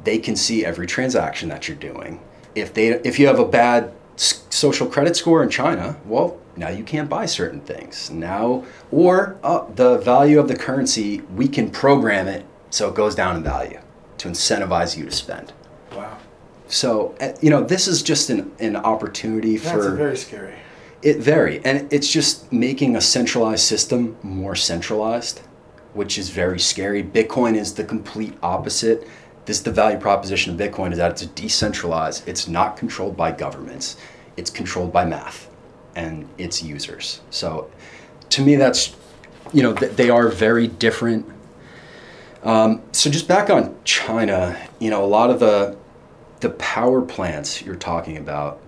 [0.05, 2.21] they can see every transaction that you're doing.
[2.55, 6.85] If they if you have a bad social credit score in China, well now you
[6.85, 12.27] can't buy certain things now or uh, the value of the currency we can program
[12.29, 13.79] it so it goes down in value
[14.19, 15.53] to incentivize you to spend.
[15.95, 16.17] Wow,
[16.69, 20.55] So uh, you know this is just an, an opportunity that's for very scary.
[21.03, 25.41] it very and it's just making a centralized system more centralized,
[25.95, 27.03] which is very scary.
[27.03, 29.07] Bitcoin is the complete opposite.
[29.45, 32.27] This the value proposition of Bitcoin is that it's decentralized.
[32.29, 33.97] It's not controlled by governments.
[34.37, 35.49] It's controlled by math
[35.95, 37.21] and its users.
[37.31, 37.71] So,
[38.31, 38.95] to me, that's
[39.53, 41.27] you know th- they are very different.
[42.43, 45.77] Um, so just back on China, you know, a lot of the
[46.41, 48.61] the power plants you're talking about,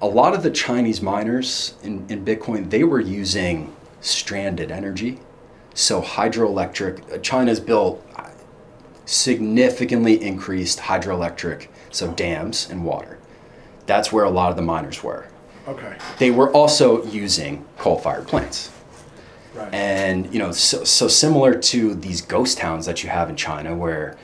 [0.00, 5.18] a lot of the Chinese miners in, in Bitcoin, they were using stranded energy.
[5.74, 8.28] So hydroelectric, uh, China's built uh,
[9.06, 13.18] significantly increased hydroelectric, so dams and water.
[13.86, 15.26] That's where a lot of the miners were.
[15.66, 18.70] Okay, They were also using coal-fired plants.
[19.54, 19.72] right.
[19.74, 23.76] And you know, so, so similar to these ghost towns that you have in China,
[23.76, 24.16] where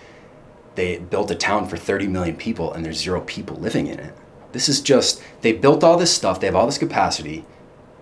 [0.74, 4.14] they built a town for 30 million people and there's zero people living in it.
[4.52, 7.44] This is just they built all this stuff, they have all this capacity,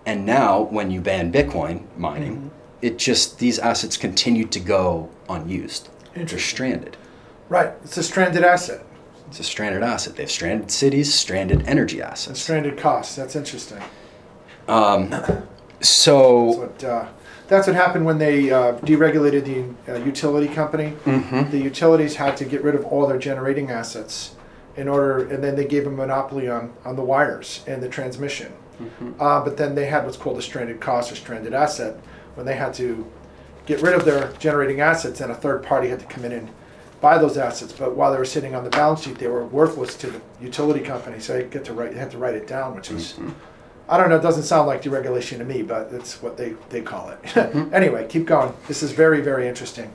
[0.04, 2.50] and now when you ban Bitcoin mining,
[2.82, 5.88] it just these assets continue to go unused.
[6.14, 6.96] They're stranded.
[7.48, 8.84] right, it's a stranded asset.
[9.28, 10.16] It's a stranded asset.
[10.16, 12.40] They have stranded cities, stranded energy assets.
[12.40, 13.80] stranded costs, That's interesting.
[14.68, 15.10] Um,
[15.80, 17.08] So That's what, uh,
[17.52, 20.94] that's what happened when they uh, deregulated the uh, utility company.
[21.04, 21.50] Mhm.
[21.50, 24.34] The utilities had to get rid of all their generating assets
[24.74, 28.52] in order, and then they gave a monopoly on, on the wires and the transmission.
[29.20, 31.94] Uh, but then they had what's called a stranded cost or stranded asset
[32.34, 33.06] when they had to
[33.66, 36.48] get rid of their generating assets, and a third party had to come in and
[37.00, 37.72] buy those assets.
[37.72, 40.80] But while they were sitting on the balance sheet, they were worthless to the utility
[40.80, 43.14] company, so they get to write, they had to write it down, which was.
[43.88, 44.16] I don't know.
[44.16, 47.36] It doesn't sound like deregulation to me, but that's what they, they call it.
[47.72, 48.54] anyway, keep going.
[48.68, 49.92] This is very, very interesting.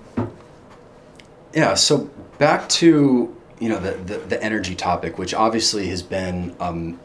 [1.54, 6.56] Yeah, so back to you know the, the, the energy topic, which obviously has been
[6.60, 7.00] um,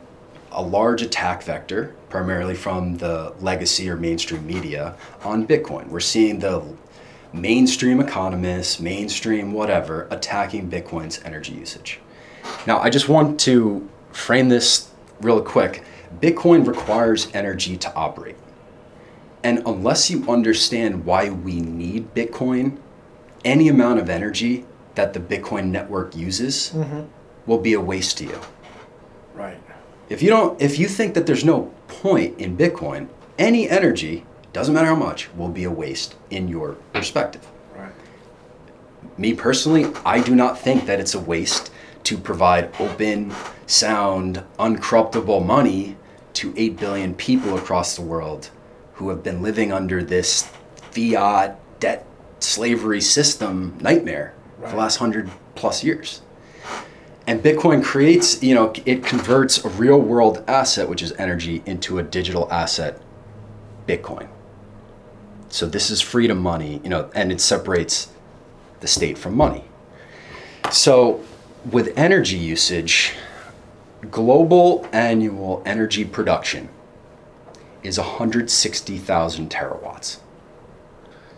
[0.50, 5.88] a large attack vector, primarily from the legacy or mainstream media on Bitcoin.
[5.88, 6.62] We're seeing the
[7.32, 12.00] mainstream economists, mainstream whatever, attacking Bitcoin's energy usage.
[12.66, 14.90] Now, I just want to frame this
[15.20, 15.82] real quick.
[16.20, 18.36] Bitcoin requires energy to operate.
[19.44, 22.78] And unless you understand why we need Bitcoin,
[23.44, 27.02] any amount of energy that the Bitcoin network uses mm-hmm.
[27.46, 28.40] will be a waste to you.
[29.34, 29.58] Right.
[30.08, 34.74] If you don't if you think that there's no point in Bitcoin, any energy, doesn't
[34.74, 37.46] matter how much, will be a waste in your perspective.
[37.74, 37.92] Right.
[39.16, 41.70] Me personally, I do not think that it's a waste
[42.04, 43.32] to provide open,
[43.66, 45.96] sound, uncorruptible money
[46.34, 48.50] to 8 billion people across the world
[48.94, 50.48] who have been living under this
[50.90, 52.06] fiat debt
[52.40, 56.22] slavery system nightmare for the last 100 plus years.
[57.26, 61.98] And Bitcoin creates, you know, it converts a real world asset, which is energy, into
[61.98, 63.00] a digital asset,
[63.86, 64.28] Bitcoin.
[65.48, 68.10] So this is freedom money, you know, and it separates
[68.80, 69.64] the state from money.
[70.70, 71.22] So
[71.70, 73.14] with energy usage,
[74.10, 76.68] global annual energy production
[77.82, 80.18] is 160,000 terawatts.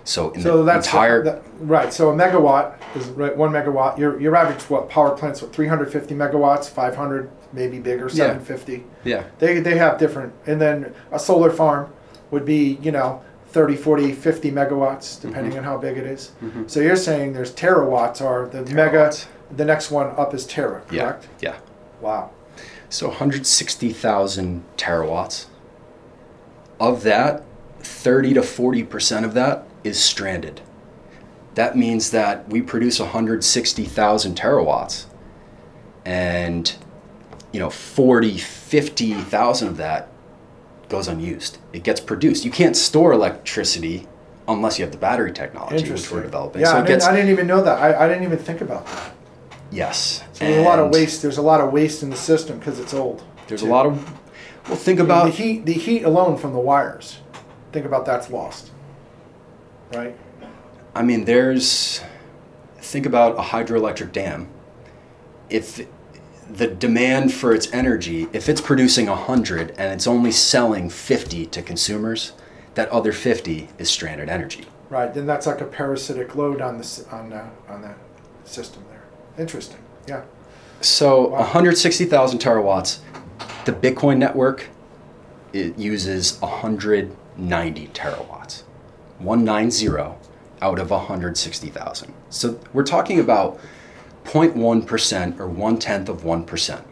[0.07, 1.91] So in So the that's entire right.
[1.93, 3.97] So a megawatt is right, one megawatt.
[3.99, 5.41] Your your average what power plants?
[5.41, 8.73] What 350 megawatts, 500, maybe bigger, 750.
[9.05, 9.25] yeah, yeah.
[9.39, 10.35] They they have different.
[10.47, 11.91] And then a solar farm
[12.31, 13.23] would be you know
[13.53, 15.59] 30, 40, 50 megawatts, depending Mm-hmm.
[15.61, 16.33] on how big it is.
[16.67, 19.11] So you're saying there's terawatts are the mega.
[19.57, 21.29] The next one up is tera, yeah, correct?
[21.41, 21.57] yeah.
[22.03, 22.31] Wow.
[22.89, 25.47] So 160,000 terawatts.
[26.81, 27.45] Of that,
[27.81, 30.61] 30 to 40% of that is stranded.
[31.55, 35.07] That means that we produce 160,000 terawatts
[36.05, 36.75] and
[37.53, 40.09] you know 40, 50,000 of that
[40.89, 41.59] goes unused.
[41.73, 42.45] It gets produced.
[42.45, 44.07] You can't store electricity
[44.49, 46.63] unless you have the battery technology which we're developing.
[46.63, 47.79] Yeah, so I, it didn't, gets I didn't even know that.
[47.79, 49.15] I, I didn't even think about that.
[49.75, 50.23] Yes.
[50.33, 51.23] So there's a lot of waste.
[51.23, 53.23] There's a lot of waste in the system because it's old.
[53.47, 54.21] There's a lot of
[54.69, 55.67] well think the about heat.
[55.67, 57.19] The heat alone from the wires.
[57.73, 58.71] Think about that's lost.
[59.93, 60.17] Right.
[60.95, 62.03] I mean, there's.
[62.79, 64.49] Think about a hydroelectric dam.
[65.49, 65.87] If
[66.49, 71.63] the demand for its energy, if it's producing 100 and it's only selling 50 to
[71.63, 72.33] consumers,
[72.75, 74.67] that other 50 is stranded energy.
[74.91, 75.13] Right.
[75.13, 77.97] Then that's like a parasitic load on this on uh, on that
[78.45, 78.85] system.
[79.39, 79.79] Interesting.
[80.07, 80.23] Yeah.
[80.81, 81.39] So Wow.
[81.39, 82.99] 160,000 terawatts.
[83.65, 84.69] The Bitcoin network
[85.53, 88.63] it uses 190 terawatts.
[89.19, 90.17] 190
[90.61, 92.13] out of 160,000.
[92.31, 93.61] So we're talking about
[94.25, 96.83] 0.1% or one tenth of 1%.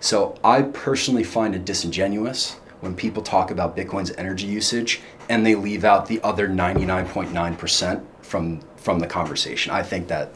[0.00, 5.54] So I personally find it disingenuous when people talk about Bitcoin's energy usage and they
[5.54, 9.72] leave out the other 99.9% from from the conversation.
[9.72, 10.32] I think that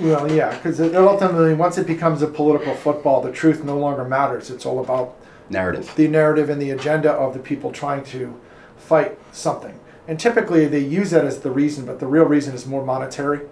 [0.00, 4.50] Well, yeah, because ultimately, once it becomes a political football, the truth no longer matters.
[4.50, 5.16] It's all about
[5.50, 5.92] narrative.
[5.94, 8.38] the narrative and the agenda of the people trying to
[8.78, 9.78] fight something.
[10.08, 13.46] And typically, they use that as the reason, but the real reason is more monetary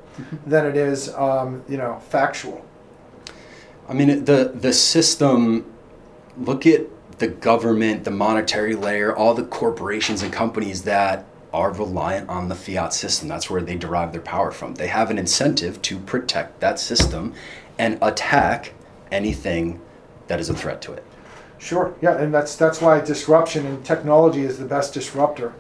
[0.47, 2.65] than it is, um, you know, factual.
[3.89, 5.65] I mean, the the system.
[6.37, 6.83] Look at
[7.19, 12.55] the government, the monetary layer, all the corporations and companies that are reliant on the
[12.55, 13.29] fiat system.
[13.29, 14.75] That's where they derive their power from.
[14.75, 17.35] They have an incentive to protect that system
[17.79, 18.75] and attack
[19.11, 19.81] anything
[20.27, 21.05] that is a threat to it.
[21.59, 25.55] Sure, yeah, and that's that's why disruption in technology is the best disruptor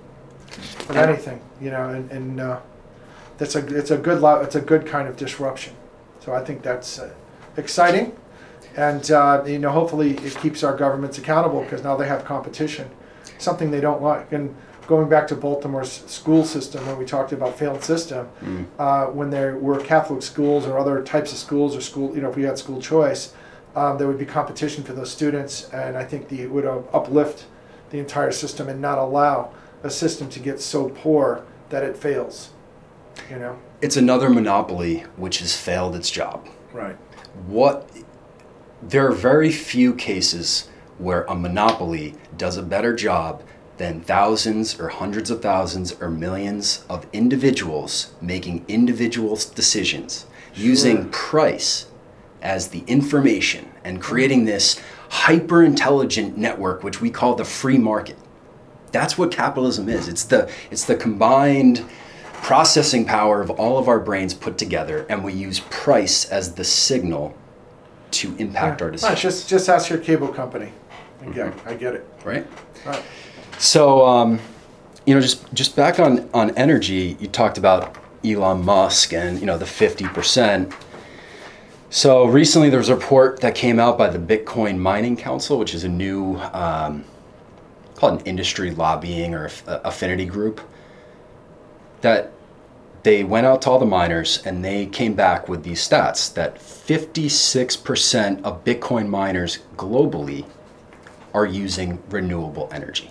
[0.89, 2.61] of anything, you know, and, and uh,
[3.37, 5.75] that's a it's a good lo- it's a good kind of disruption.
[6.21, 7.13] So I think that's uh,
[7.57, 8.17] exciting,
[8.77, 12.89] and uh, you know, hopefully it keeps our governments accountable because now they have competition,
[13.39, 14.31] something they don't like.
[14.31, 14.55] And
[14.89, 18.27] going back to Baltimore's school system, when we talked about failed system,
[18.79, 22.31] uh, when there were Catholic schools or other types of schools or school, you know,
[22.31, 23.35] if we had school choice,
[23.77, 26.79] um, there would be competition for those students, and I think the, it would uh,
[26.93, 27.45] uplift
[27.91, 32.51] the entire system and not allow a system to get so poor that it fails.
[33.31, 33.59] You know.
[33.83, 36.49] It's another monopoly which has failed its job.
[36.73, 36.97] Right.
[37.47, 37.91] what
[38.83, 43.43] there are very few cases where a monopoly does a better job
[43.79, 51.87] than thousands or hundreds of thousands or millions of individuals making individual decisions using price
[52.43, 58.17] as the information and creating this hyper intelligent network which we call the free market
[58.93, 61.85] that's what capitalism is it's the it's the combined
[62.43, 66.65] processing power of all of our brains put together and we use price as the
[66.65, 67.35] signal
[68.11, 70.73] to impact our Right, decisions just just ask your cable company.
[71.21, 72.07] I get, I get it.
[72.25, 72.47] right
[72.87, 73.03] Right.
[73.59, 74.41] So um,
[75.07, 79.47] you know just just back on on energy you talked about elon musk and you
[79.47, 80.73] know the 50%
[81.91, 85.75] So recently, there was a report that came out by the Bitcoin Mining Council, which
[85.75, 87.03] is a new, um,
[87.95, 90.61] called an industry lobbying or aff- affinity group,
[92.03, 92.31] that
[93.05, 96.57] they went out to all the miners and they came back with these stats that
[96.57, 100.45] 56% of Bitcoin miners globally
[101.33, 103.11] are using renewable energy.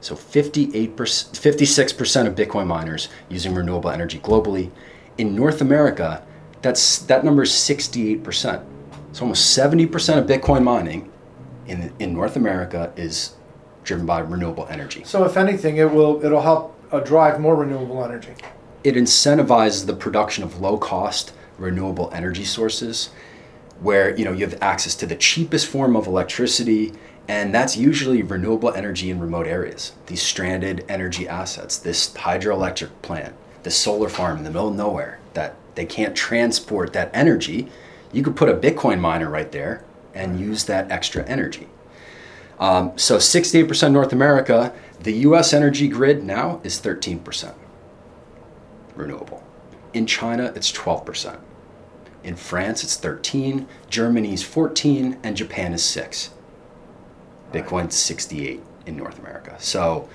[0.00, 4.70] So 58%, 56% of Bitcoin miners using renewable energy globally.
[5.18, 6.24] In North America,
[6.62, 8.64] that's that number is 68%.
[9.12, 11.10] So almost 70% of Bitcoin mining
[11.66, 13.34] in, in North America is
[13.84, 15.02] driven by renewable energy.
[15.04, 18.34] So if anything, it will it'll help uh, drive more renewable energy.
[18.84, 23.10] It incentivizes the production of low cost renewable energy sources
[23.80, 26.92] where you know you have access to the cheapest form of electricity
[27.28, 33.34] and that's usually renewable energy in remote areas these stranded energy assets this hydroelectric plant
[33.62, 37.68] this solar farm in the middle of nowhere that they can't transport that energy.
[38.12, 41.68] You could put a bitcoin miner right there and use that extra energy.
[42.58, 44.72] Um, so 68% north america
[45.02, 47.54] the us energy grid now is 13%
[48.94, 49.42] renewable.
[49.92, 51.38] In china it's 12%
[52.26, 53.68] in France, it's 13.
[53.88, 56.30] Germany's 14, and Japan is six.
[57.52, 59.56] Bitcoin's 68 in North America.
[59.58, 60.08] So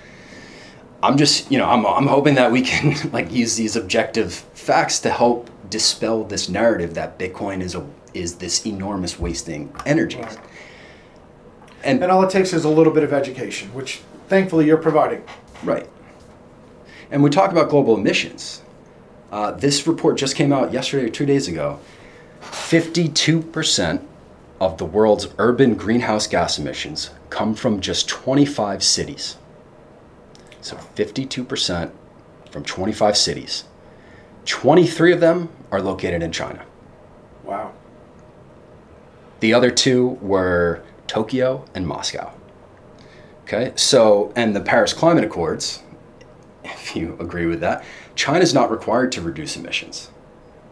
[1.03, 4.99] I'm just, you know, I'm, I'm hoping that we can like use these objective facts
[4.99, 10.19] to help dispel this narrative that Bitcoin is a is this enormous wasting energy.
[10.19, 10.38] Right.
[11.84, 15.23] And, And all it takes is a little bit of education, which thankfully you're providing.
[15.63, 15.89] Right.
[17.09, 18.61] And we talk about global emissions.
[19.32, 21.79] Uh, this report just came out yesterday or two days ago.
[22.41, 24.05] 52%
[24.62, 29.38] of the world's urban greenhouse gas emissions come from just 25 cities.
[30.62, 31.91] So 52%
[32.51, 33.64] from 25 cities.
[34.45, 36.64] 23 of them are located in China.
[37.43, 37.74] Wow.
[39.39, 42.32] The other two were Tokyo and Moscow.
[43.41, 45.82] Okay, so, and the Paris Climate Accords,
[46.64, 47.84] if you agree with that,
[48.14, 50.12] China's not required to reduce emissions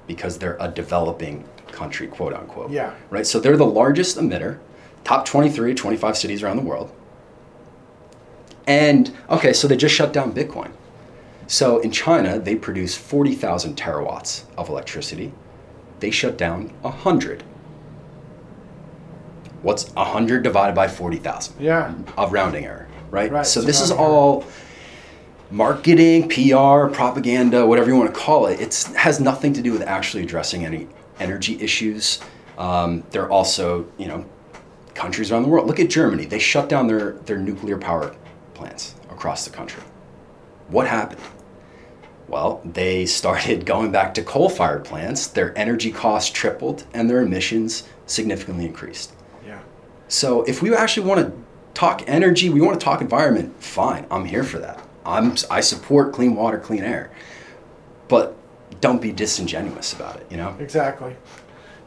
[0.05, 1.43] because they're a developing
[1.79, 2.71] country, quote unquote.
[2.71, 2.93] Yeah.
[3.09, 4.59] Right, so they're the largest emitter,
[5.03, 6.91] top 23, 25 cities around the world.
[8.67, 10.71] And, okay, so they just shut down Bitcoin.
[11.47, 15.31] So in China, they produce 40,000 terawatts of electricity.
[15.99, 17.43] They shut down 100.
[19.63, 21.55] What's 100 divided by 40,000?
[21.59, 21.93] Yeah.
[22.17, 23.31] Of rounding error, right?
[23.31, 23.99] Right, So this is error.
[23.99, 24.45] all
[25.51, 28.59] marketing, PR, propaganda, whatever you want to call it.
[28.61, 30.87] It has nothing to do with actually addressing any
[31.19, 32.19] energy issues.
[32.57, 34.25] Um, there are also, you know,
[34.93, 35.67] countries around the world.
[35.67, 36.25] Look at Germany.
[36.25, 38.15] They shut down their, their nuclear power
[38.53, 39.81] plants across the country.
[40.67, 41.21] What happened?
[42.27, 45.27] Well, they started going back to coal fired plants.
[45.27, 49.13] Their energy costs tripled and their emissions significantly increased.
[49.45, 49.59] Yeah.
[50.07, 51.43] So if we actually want to
[51.73, 54.05] talk energy, we want to talk environment, fine.
[54.11, 54.81] I'm here for that.
[55.05, 57.11] I'm I support clean water, clean air.
[58.07, 58.35] But
[58.81, 60.55] don't be disingenuous about it, you know?
[60.59, 61.15] Exactly.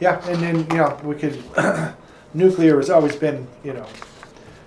[0.01, 1.43] Yeah, and then you know we could.
[2.35, 3.87] nuclear has always been you know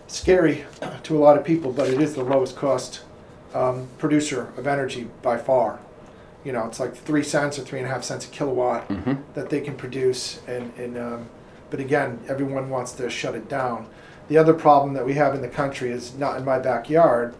[0.07, 0.66] scary
[1.03, 3.01] to a lot of people, but it is the lowest cost
[3.53, 5.80] um, producer of energy by far.
[6.43, 9.18] You know, it's like three cents or three and a half cents a kilowatt Mhm.
[9.34, 11.26] that they can produce, and and um,
[11.70, 13.88] but again, everyone wants to shut it down.
[14.28, 17.34] The other problem that we have in the country is not in my backyard,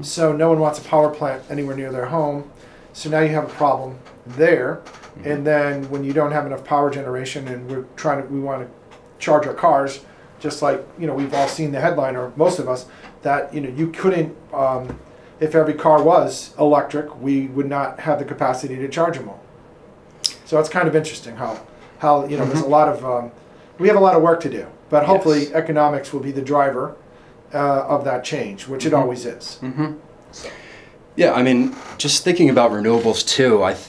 [0.00, 2.50] so no one wants a power plant anywhere near their home.
[2.92, 4.80] So now you have a problem there,
[5.24, 8.62] and then when you don't have enough power generation, and we're trying to, we want
[8.62, 8.68] to
[9.18, 10.00] charge our cars,
[10.40, 12.86] just like you know we've all seen the headline, or most of us,
[13.22, 14.36] that you know you couldn't.
[14.52, 14.98] Um,
[15.40, 19.42] if every car was electric, we would not have the capacity to charge them all.
[20.44, 21.60] So it's kind of interesting how,
[21.98, 23.32] how you know there's a lot of um,
[23.78, 25.52] we have a lot of work to do, but hopefully Yes.
[25.52, 26.94] economics will be the driver
[27.52, 27.58] uh,
[27.88, 28.98] of that change, which it Mhm.
[29.00, 29.58] always is.
[29.62, 29.94] Mm-hmm.
[31.16, 33.86] Yeah, I mean, just thinking about renewables too, I, th-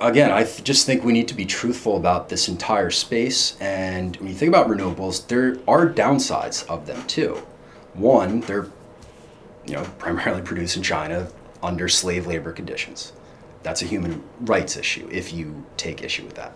[0.00, 3.56] again, I th- just think we need to be truthful about this entire space.
[3.60, 7.34] And when you think about renewables, there are downsides of them too.
[7.94, 8.66] One, they're,
[9.66, 11.28] you know, primarily produced in China
[11.62, 13.12] under slave labor conditions.
[13.62, 16.52] That's a human rights issue if you take issue with that.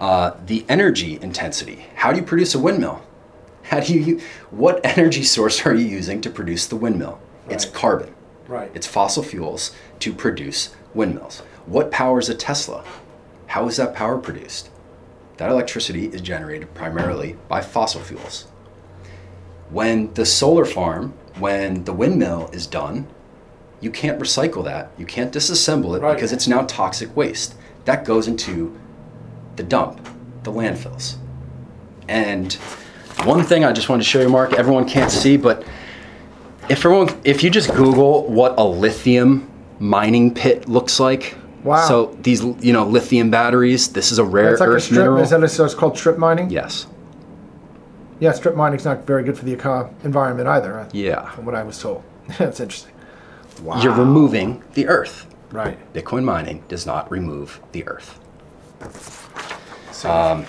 [0.00, 1.86] Uh, the energy intensity.
[1.94, 3.02] How do you produce a windmill?
[3.62, 4.20] How do you,
[4.50, 7.20] what energy source are you using to produce the windmill?
[7.48, 8.14] It's carbon.
[8.48, 8.70] Right.
[8.74, 11.42] It's fossil fuels to produce windmills.
[11.66, 12.84] What powers a Tesla?
[13.46, 14.70] How is that power produced?
[15.36, 18.46] That electricity is generated primarily by fossil fuels.
[19.70, 23.06] When the solar farm, when the windmill is done,
[23.80, 24.90] you can't recycle that.
[24.98, 26.14] You can't disassemble it Right.
[26.14, 27.54] because it's now toxic waste.
[27.84, 28.76] That goes into
[29.56, 30.08] the dump.
[30.44, 31.14] the landfills.
[32.08, 32.52] And
[33.22, 35.62] one thing I just wanted to show you, Mark, everyone can't see, but
[36.68, 39.48] if everyone, if you just Google what a lithium
[39.78, 41.86] mining pit looks like, Wow.
[41.86, 43.88] So these, you know, lithium batteries.
[43.92, 44.98] This is a rare like a earth strip.
[44.98, 45.22] mineral.
[45.22, 46.50] Is that a, so it's called strip mining?
[46.50, 46.86] yes.
[48.20, 50.86] Yeah, strip mining's not very good for the eco- environment either.
[50.92, 51.28] Yeah.
[51.32, 52.04] From what I was told.
[52.38, 52.92] That's interesting.
[53.62, 53.82] Wow.
[53.82, 55.26] You're removing the earth.
[55.50, 55.76] Right.
[55.92, 58.18] Bitcoin mining does not remove the earth.
[59.92, 60.46] So, Um,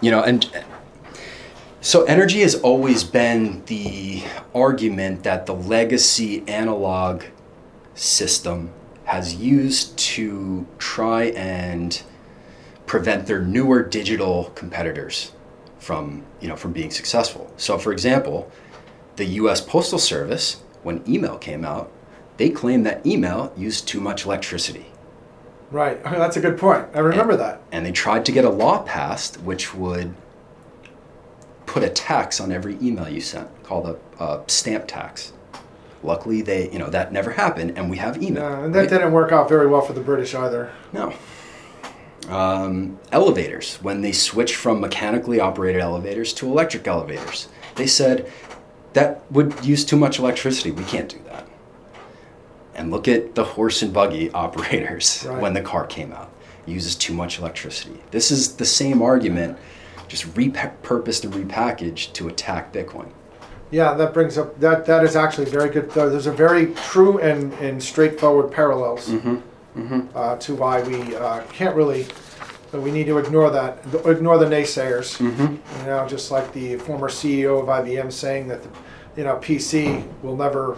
[0.00, 0.48] you know and
[1.82, 4.22] so energy has always been the
[4.54, 7.22] argument that the legacy analog
[7.94, 8.70] system
[9.04, 12.02] has used to try and
[12.86, 15.32] prevent their newer digital competitors
[15.78, 18.50] from you know from being successful so for example
[19.16, 21.90] the US Postal Service when email came out
[22.36, 24.86] they claimed that email used too much electricity
[25.70, 26.02] right.
[26.04, 26.86] That's a good point.
[26.94, 27.62] I remember that.
[27.70, 30.14] and they tried to get a law passed which would
[31.66, 33.86] put a tax on every email you sent called
[34.18, 35.32] a, a stamp tax
[36.02, 38.88] luckily they you know that never happened and we have email Uh, and that right?
[38.88, 40.70] didn't work out very well for the British either.
[40.92, 41.12] no.
[42.28, 43.76] Um, elevators.
[43.82, 48.30] When they switched from mechanically operated elevators to electric elevators they said
[48.92, 50.70] that would use too much electricity.
[50.70, 51.46] We can't do that.
[52.74, 55.40] And look at the horse and buggy operators Right.
[55.40, 56.30] when the car came out.
[56.66, 58.00] Uses too much electricity.
[58.10, 59.58] This is the same argument
[60.08, 63.08] just repurposed and repackaged to attack bitcoin
[63.70, 65.90] Yeah, that brings up that that is actually very good.
[65.92, 69.08] Though there's a very true and, and straightforward parallels
[70.14, 72.06] Uh, to why we uh, can't really.
[72.72, 73.78] But we need to ignore that.
[74.04, 75.20] Ignore the naysayers.
[75.20, 78.68] You know, just like the former CEO of IBM saying that the,
[79.16, 80.76] you know PC will never,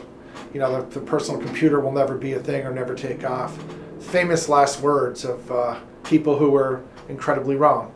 [0.54, 3.58] you know, the, the personal computer will never be a thing or never take off.
[4.00, 7.94] Famous last words of uh, people who were incredibly wrong.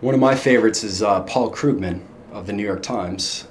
[0.00, 2.00] One of my favorites is uh, Paul Krugman
[2.32, 3.46] of the New York Times,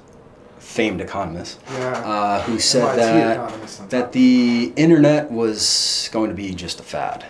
[0.70, 1.88] famed economist, Yeah.
[2.04, 3.90] uh, who said that economist on top.
[3.90, 7.24] that the internet was going to be just a fad.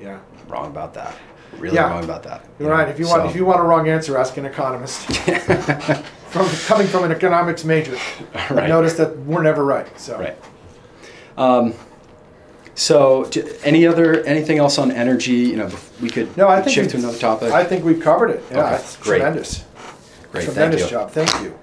[0.00, 0.18] yeah.
[0.48, 1.14] Wrong about that.
[1.58, 1.88] Really Yeah.
[1.88, 2.44] wrong about that.
[2.58, 2.88] You're right.
[2.88, 4.98] If you want, So- if you want a wrong answer, ask an economist.
[6.30, 7.96] from coming from an economics major,
[8.50, 8.68] Right.
[8.68, 9.86] notice that we're never right.
[9.98, 10.36] So right.
[11.38, 11.74] Um,
[12.74, 13.30] so,
[13.62, 15.32] any other anything else on energy?
[15.32, 15.70] You know,
[16.02, 17.52] we could no, I think shift to we've- another topic.
[17.52, 18.42] I think we've covered it.
[18.50, 19.18] Yeah, Okay, great.
[19.20, 19.64] tremendous.
[20.32, 20.98] Great, tremendous thank you.
[20.98, 21.10] job.
[21.12, 21.54] Thank you.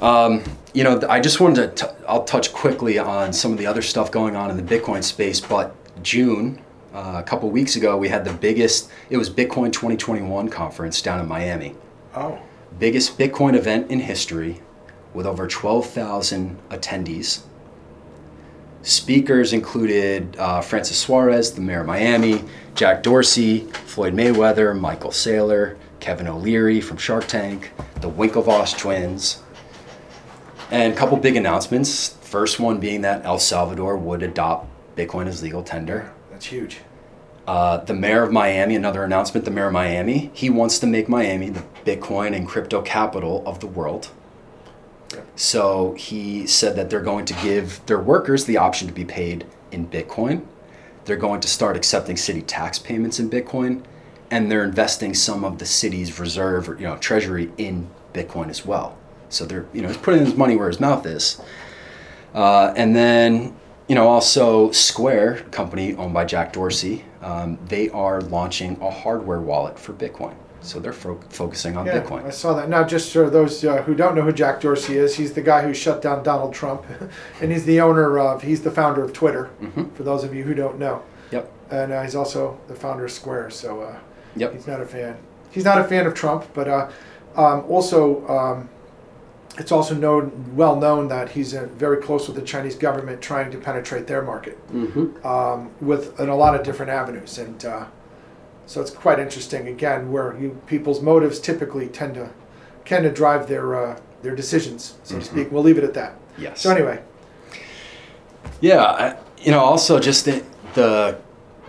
[0.00, 0.44] Um,
[0.74, 3.82] you know, I just wanted to, t- I'll touch quickly on some of the other
[3.82, 6.60] stuff going on in the Bitcoin space, but June,
[6.94, 11.20] uh, a couple weeks ago, we had the biggest, it was Bitcoin 2021 conference down
[11.20, 11.74] in Miami.
[12.14, 12.38] Oh,
[12.78, 14.60] Biggest Bitcoin event in history
[15.14, 17.42] with over 12,000 attendees.
[18.82, 22.44] Speakers included uh, Francis Suarez, the mayor of Miami,
[22.74, 29.42] Jack Dorsey, Floyd Mayweather, Michael Saylor, Kevin O'Leary from Shark Tank, the Winklevoss twins,
[30.70, 32.16] and a couple big announcements.
[32.20, 34.66] First one being that El Salvador would adopt
[34.96, 36.12] Bitcoin as legal tender.
[36.30, 36.78] that's huge.
[37.46, 41.08] Uh, the mayor of Miami, another announcement, the mayor of Miami, he wants to make
[41.08, 44.10] Miami the Bitcoin and crypto capital of the world.
[45.14, 45.26] Yep.
[45.36, 49.46] So he said that they're going to give their workers the option to be paid
[49.72, 50.44] in Bitcoin.
[51.06, 53.82] They're going to start accepting city tax payments in Bitcoin,
[54.30, 58.66] and they're investing some of the city's reserve, or, you know, treasury in Bitcoin as
[58.66, 58.98] well.
[59.30, 61.40] So they're, you know, he's putting his money where his mouth is.
[62.34, 63.54] Uh, and then,
[63.88, 69.40] you know, also Square, company owned by Jack Dorsey, um, they are launching a hardware
[69.40, 70.34] wallet for Bitcoin.
[70.60, 72.22] So they're fo- focusing on Bitcoin.
[72.22, 72.68] Yeah, I saw that.
[72.68, 75.62] Now, just for those uh, who don't know who Jack Dorsey is, he's the guy
[75.62, 76.84] who shut down Donald Trump,
[77.40, 79.50] and he's the owner of, he's the founder of Twitter.
[79.62, 79.94] Mhm.
[79.94, 81.50] For those of you who don't know, Yep.
[81.70, 83.50] and uh, he's also the founder of Square.
[83.50, 83.82] So.
[83.82, 83.96] Uh,
[84.36, 84.52] Yep.
[84.52, 85.16] He's not a fan.
[85.50, 86.88] He's not a fan of Trump, but uh,
[87.34, 88.68] um, also um,
[89.58, 93.50] it's also known, well known that he's uh, very close with the Chinese government, trying
[93.50, 95.26] to penetrate their market Mm-hmm.
[95.26, 97.84] um, with in a lot of different avenues, and uh,
[98.66, 99.68] so it's quite interesting.
[99.68, 102.30] Again, where you, people's motives typically tend to
[102.84, 105.50] tend to drive their uh, their decisions, so to speak.
[105.52, 106.12] We'll leave it at that.
[106.38, 106.60] Yes.
[106.60, 107.02] So anyway,
[108.60, 110.44] Yeah, I, you know, also just the,
[110.74, 111.18] the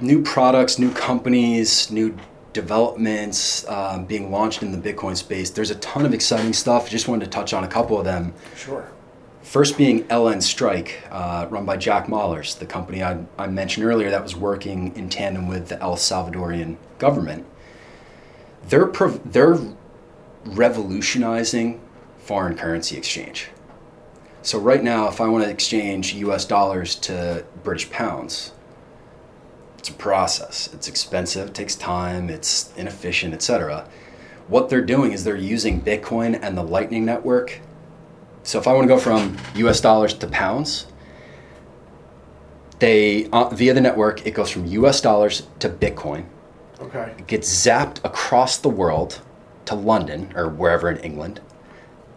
[0.01, 2.15] new products, new companies, new
[2.53, 5.49] developments um, being launched in the Bitcoin space.
[5.49, 6.89] There's a ton of exciting stuff.
[6.89, 8.33] Just wanted to touch on a couple of them.
[8.55, 8.91] sure.
[9.41, 14.11] First being LN Strike, uh, run by Jack Mallers, the company I, I mentioned earlier
[14.11, 17.47] that was working in tandem with the El Salvadorian government.
[18.67, 19.57] They're, prov- they're
[20.45, 21.81] revolutionizing
[22.19, 23.49] foreign currency exchange.
[24.41, 26.45] So right now, if I want to exchange U.S.
[26.45, 28.51] dollars to British pounds,
[29.79, 30.69] it's a process.
[30.73, 33.87] It's expensive, it takes time, it's inefficient, etc.
[34.49, 37.61] what they're doing is they're using Bitcoin and the Lightning Network.
[38.43, 40.87] So if I want to go from US dollars to pounds,
[42.79, 46.25] they uh, via the network it goes from US dollars to Bitcoin.
[46.81, 47.13] Okay.
[47.17, 49.21] It gets zapped across the world
[49.65, 51.39] to London or wherever in England,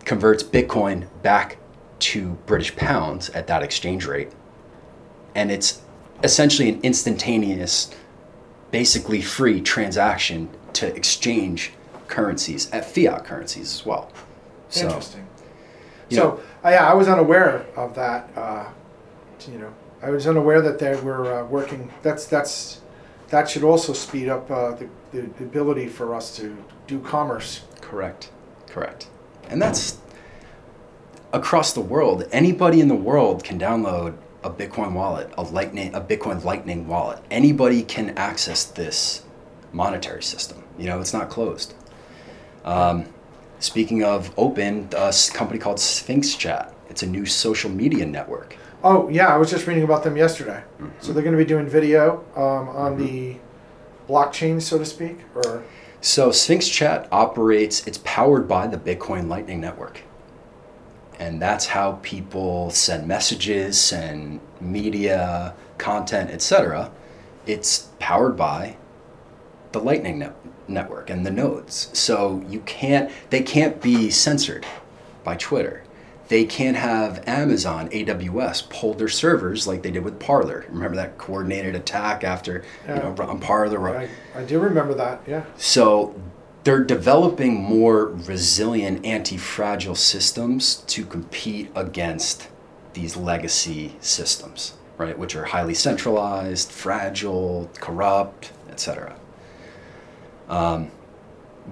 [0.05, 1.59] converts Bitcoin back
[2.01, 4.33] to British pounds at that exchange rate.
[5.35, 5.83] And it's
[6.23, 7.91] essentially an instantaneous,
[8.71, 11.73] basically free transaction to exchange
[12.09, 14.11] currencies at fiat currencies as well.
[14.69, 15.27] So, Interesting.
[16.11, 18.29] So, know- yeah, I was unaware of that.
[18.37, 18.69] Uh,
[19.51, 21.91] you know, I was unaware that they were uh, working.
[22.03, 22.81] That's that's
[23.31, 26.57] that should also speed up uh, the, the ability for us to
[26.87, 27.63] do commerce.
[27.81, 28.31] Correct.
[28.67, 29.09] Correct.
[29.49, 29.99] And that's
[31.33, 32.25] across the world.
[32.31, 37.23] Anybody in the world can download a Bitcoin wallet, a Lightning, a Bitcoin Lightning wallet.
[37.31, 39.25] Anybody can access this
[39.73, 40.63] monetary system.
[40.79, 41.75] You know, it's not closed.
[42.65, 43.07] Um,
[43.59, 46.75] speaking of open, a company called Sphinx Chat.
[46.91, 48.57] It's a new social media network.
[48.85, 50.63] Oh yeah, I was just reading about them yesterday.
[50.81, 50.89] Mm-hmm.
[51.01, 53.37] So they're going to be doing video um, on the
[54.09, 55.63] blockchain, so to speak, or
[56.01, 60.03] So Sphinx Chat operates, it's powered by the Bitcoin Lightning Network.
[61.19, 66.91] And that's how people send messages, send media, content, etc.
[67.47, 68.77] It's powered by
[69.73, 70.37] the Lightning net-
[70.69, 71.91] Network and the nodes.
[71.93, 74.65] So you can't they can't be censored
[75.25, 75.83] by Twitter.
[76.29, 80.65] They can't have Amazon, AWS pull their servers like they did with Parler.
[80.71, 82.97] Remember that coordinated attack after Yeah.
[82.97, 85.21] you know on Parler I, I do remember that.
[85.27, 85.45] Yeah.
[85.57, 86.15] so
[86.65, 92.49] they're developing more resilient anti-fragile systems to compete against
[92.93, 95.19] these legacy systems, right?
[95.19, 99.17] Which are highly centralized, fragile, corrupt, etc.
[100.49, 100.91] Um,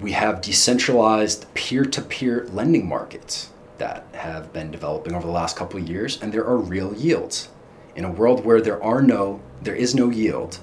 [0.01, 5.87] we have decentralized peer-to-peer lending markets that have been developing over the last couple of
[5.87, 7.49] years, and there are real yields.
[7.95, 10.59] In a world where there are no, there is no yield,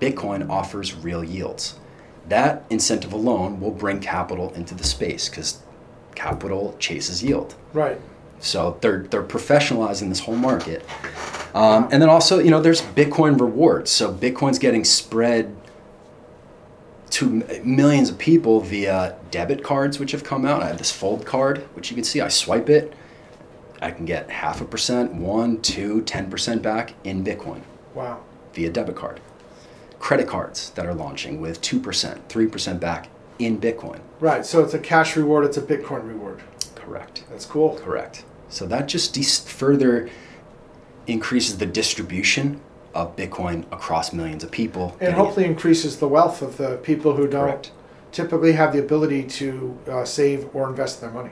[0.00, 1.78] Bitcoin offers real yields.
[2.28, 5.60] That incentive alone will bring capital into the space because
[6.14, 7.54] capital chases yield.
[7.72, 8.00] Right.
[8.40, 10.84] So they're they're professionalizing this whole market,
[11.54, 13.90] um, and then also you know there's Bitcoin rewards.
[13.90, 15.54] So Bitcoin's getting spread
[17.10, 20.62] to millions of people via debit cards, which have come out.
[20.62, 22.20] I have this Fold card, which you can see.
[22.20, 22.94] I swipe it,
[23.80, 27.60] I can get half a percent, one, two, ten percent back in Bitcoin
[27.94, 28.20] Wow.
[28.54, 29.20] via debit card.
[30.02, 34.00] Credit cards that are launching with two percent, three percent back in Bitcoin.
[34.18, 34.44] Right.
[34.44, 35.44] So it's a cash reward.
[35.44, 36.42] It's a Bitcoin reward.
[36.74, 37.24] Correct.
[37.30, 37.76] That's cool.
[37.78, 38.24] Correct.
[38.48, 40.10] So that just de- further
[41.06, 42.60] increases the distribution
[42.96, 44.96] of Bitcoin across millions of people.
[45.00, 47.70] And hopefully increases the wealth of the people who don't Correct.
[48.10, 51.30] typically have the ability to uh, save or invest their money.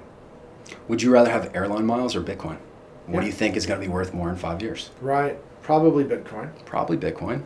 [0.86, 2.58] Would you rather have airline miles or Bitcoin?
[3.06, 3.20] What Yeah.
[3.22, 4.90] do you think is going to be worth more in five years?
[5.00, 5.36] Right.
[5.62, 6.50] Probably Bitcoin.
[6.64, 7.42] Probably Bitcoin.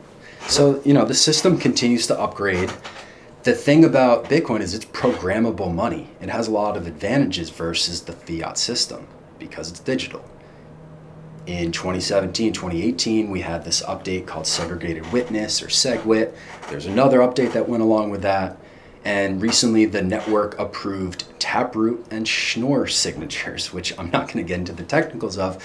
[0.49, 2.71] So, you know, the system continues to upgrade.
[3.45, 6.11] The thing about Bitcoin is it's programmable money.
[6.21, 9.07] It has a lot of advantages versus the fiat system
[9.39, 10.25] because it's digital.
[11.47, 16.35] In 2017, 2018, we had this update called Segregated Witness or SegWit.
[16.71, 18.59] There's another update that went along with that.
[19.05, 24.59] And recently, the network approved Taproot and Schnorr signatures, which I'm not going to get
[24.59, 25.63] into the technicals of.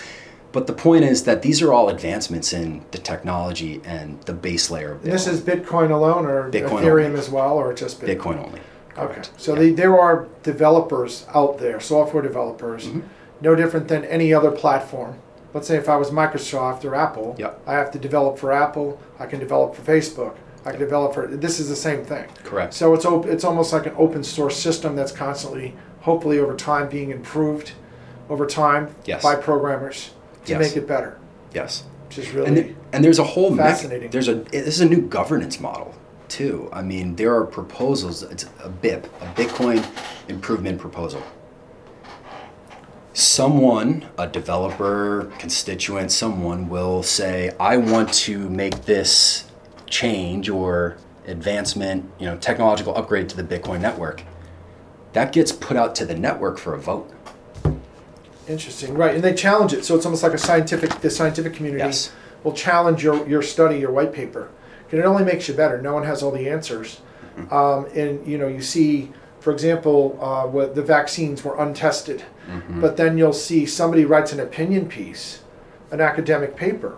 [0.52, 4.72] But the point is that these are all advancements in the technology and the base
[4.72, 7.20] layer of this is Bitcoin alone or Bitcoin Ethereum only.
[7.20, 8.18] as well or just Bitcoin?
[8.18, 8.62] Bitcoin only.
[8.98, 9.22] Okay.
[9.38, 9.60] So Yeah.
[9.60, 13.04] the, there are developers out there, software developers, Mhm.
[13.42, 15.16] no different than any other platform.
[15.54, 17.62] Let's say if I was Microsoft or Apple, Yep.
[17.68, 20.34] I have to develop for Apple, I can develop for Facebook,
[20.66, 22.26] I can develop for this is the same thing.
[22.44, 22.74] Correct.
[22.74, 26.90] So it's op- it's almost like an open source system that's constantly, hopefully over time,
[26.90, 27.72] being improved
[28.30, 29.22] over time Yes.
[29.24, 30.12] by programmers
[30.46, 30.60] to Yes.
[30.62, 31.18] make it better.
[31.54, 31.84] Yes.
[32.08, 34.10] Which is really and, th- and there's a whole Fascinating.
[34.10, 35.94] there's a this is a new governance model
[36.28, 36.70] too.
[36.74, 38.24] I mean, there are proposals.
[38.24, 39.86] It's a BIP, a Bitcoin
[40.28, 41.22] improvement proposal.
[43.14, 49.46] Someone, a developer, constituent, someone will say, "I want to make this
[49.88, 54.24] change or advancement, you know, technological upgrade to the Bitcoin network."
[55.14, 57.10] That gets put out to the network for a vote.
[58.50, 59.14] Interesting, right?
[59.16, 60.90] And they challenge it, so it's almost like a scientific.
[61.02, 62.12] The scientific community Yes.
[62.44, 64.50] will challenge your your study, your white paper,
[64.92, 65.82] and it only makes you better.
[65.82, 67.02] No one has all the answers,
[67.38, 67.54] Mm-hmm.
[67.54, 72.82] um, and you know you see, for example, uh, what the vaccines were untested, Mm-hmm.
[72.82, 75.42] but then you'll see somebody writes an opinion piece,
[75.92, 76.98] an academic paper,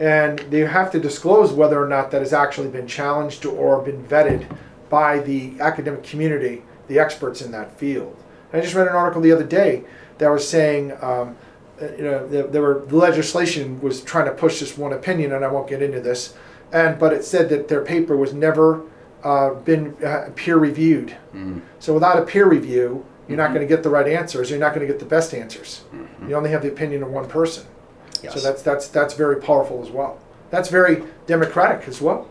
[0.00, 4.02] and they have to disclose whether or not that has actually been challenged or been
[4.04, 4.44] vetted
[4.90, 6.62] by the academic community.
[6.88, 8.14] the experts in that field.
[8.52, 9.84] And I just read an article the other day
[10.22, 11.36] that was saying, um,
[11.80, 15.32] uh, you know, there, there were the legislation was trying to push this one opinion,
[15.32, 16.34] and I won't get into this,
[16.72, 18.82] and but it said that their paper was never
[19.24, 21.16] uh, been uh, peer reviewed.
[21.34, 21.62] Mm.
[21.80, 24.48] So without a peer review, you're not going to get the right answers.
[24.48, 25.82] You're not going to get the best answers.
[26.28, 27.64] You only have the opinion of one person.
[28.22, 28.34] Yes.
[28.34, 30.20] So that's that's that's very powerful as well.
[30.50, 32.28] That's very democratic as well.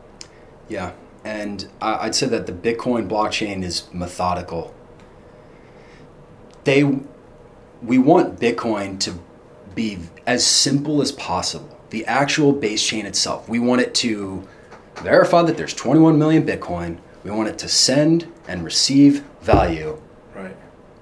[0.69, 0.93] Yeah,
[1.25, 4.73] and I'd say that the Bitcoin blockchain is methodical.
[6.63, 6.83] They,
[7.81, 9.13] we want Bitcoin to
[9.75, 11.77] be as simple as possible.
[11.89, 14.47] The actual base chain itself, we want it to
[14.97, 16.97] verify that there's 21 million Bitcoin.
[17.23, 20.01] We want it to send and receive value,
[20.35, 20.55] Right.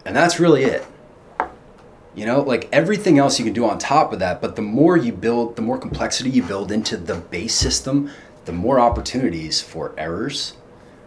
[0.05, 0.85] and that's really it.
[2.15, 4.97] You know, like everything else you can do on top of that, but the more
[4.97, 8.09] you build, the more complexity you build into the base system,
[8.45, 10.53] the more opportunities for errors,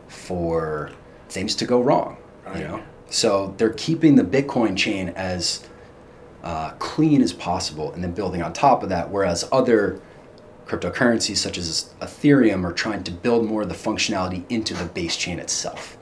[0.09, 0.91] for
[1.29, 2.17] things to go wrong.
[2.47, 2.59] Right.
[2.59, 5.69] You know, so they're keeping the Bitcoin chain as
[6.43, 9.11] uh, clean as possible, and then building on top of that.
[9.11, 10.01] Whereas other
[10.67, 15.15] cryptocurrencies, such as Ethereum, are trying to build more of the functionality into the base
[15.17, 15.99] chain itself,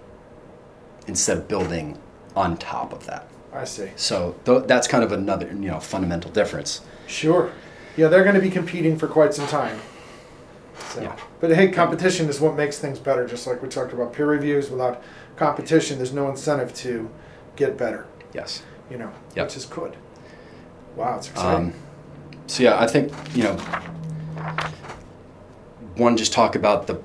[1.09, 1.99] instead of building
[2.37, 3.27] on top of that.
[3.53, 3.91] I see.
[3.97, 6.81] So th- that's kind of another, you know, fundamental difference.
[7.09, 7.51] Sure.
[7.97, 9.81] Yeah, they're going to be competing for quite some time.
[10.91, 11.17] So, Yeah.
[11.41, 13.27] but hey, competition is what makes things better.
[13.27, 14.71] Just like we talked about peer reviews.
[14.71, 15.03] Without
[15.41, 17.09] competition, there's no incentive to
[17.57, 18.07] get better.
[18.35, 18.63] Yes.
[18.91, 19.47] You know, Yep.
[19.47, 19.97] which is good.
[20.97, 21.69] Wow, it's exciting.
[21.69, 21.75] Um,
[22.47, 23.57] so yeah, I think you know,
[25.97, 27.01] one just talk about the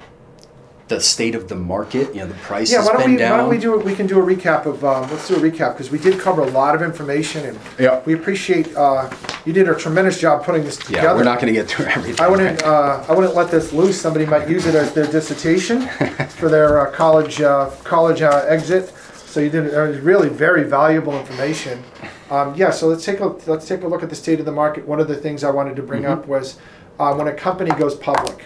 [0.88, 2.14] the state of the market.
[2.14, 3.32] You know, the price yeah, has why don't been we down.
[3.32, 3.84] why don't we do it?
[3.86, 6.44] We can do a recap of um, let's do a recap because we did cover
[6.44, 8.02] a lot of information and Yeah.
[8.06, 9.10] we appreciate uh,
[9.46, 11.18] you did a tremendous job putting this yeah, together.
[11.18, 12.24] we're not going to get through everything.
[12.24, 12.62] I wouldn't.
[12.62, 12.68] right?
[12.70, 14.00] Uh, I wouldn't let this loose.
[14.00, 15.88] Somebody might use it as their dissertation
[16.30, 18.90] for their uh, college uh, college uh, exit.
[19.16, 21.84] So you did uh, really very valuable information.
[22.30, 22.70] Um, yeah.
[22.70, 24.88] So let's take a let's take a look at the state of the market.
[24.88, 26.58] One of the things I wanted to bring up was
[27.00, 28.46] uh, when a company goes public.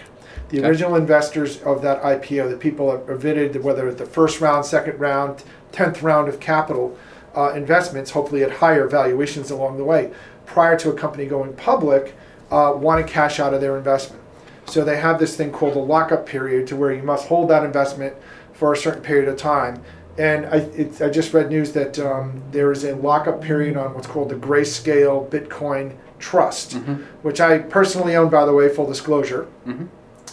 [0.50, 0.68] The Okay.
[0.68, 4.64] original investors of that IPO, the people that are vetted, whether it's the first round,
[4.66, 6.96] second round, tenth round of capital
[7.36, 10.10] uh, investments, hopefully at higher valuations along the way,
[10.46, 12.16] prior to a company going public,
[12.50, 14.20] uh, want to cash out of their investment.
[14.66, 17.64] So they have this thing called a lockup period, to where you must hold that
[17.64, 18.14] investment
[18.52, 19.80] for a certain period of time.
[20.18, 23.94] And I, it's, I just read news that um, there is a lockup period on
[23.94, 26.74] what's called the Grayscale Bitcoin Trust,
[27.22, 29.46] which I personally own, by the way, full disclosure.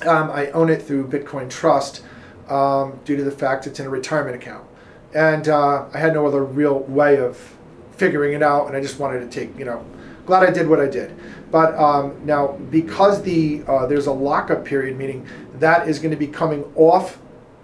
[0.06, 2.04] Um, I own it through Bitcoin Trust
[2.50, 4.66] um, due to the fact it's in a retirement account.
[5.14, 7.38] And uh, I had no other real way of
[7.94, 9.84] figuring it out, and I just wanted to take, you know,
[10.26, 11.16] glad I did what I did.
[11.50, 15.26] But um, now, because the uh, there's a lockup period, meaning
[15.56, 17.20] that is going to be coming off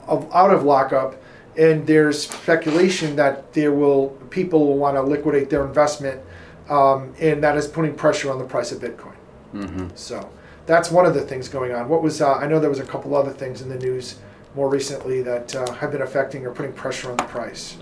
[0.08, 1.16] of out of lockup,
[1.58, 6.22] and there's speculation that there will people will want to liquidate their investment,
[6.70, 9.16] um, and that is putting pressure on the price of Bitcoin.
[9.54, 9.92] Mhm.
[9.96, 10.30] So
[10.66, 11.90] that's one of the things going on.
[11.90, 14.20] What was uh, I know there was a couple other things in the news
[14.56, 17.78] more recently that uh, have been affecting or putting pressure on the price.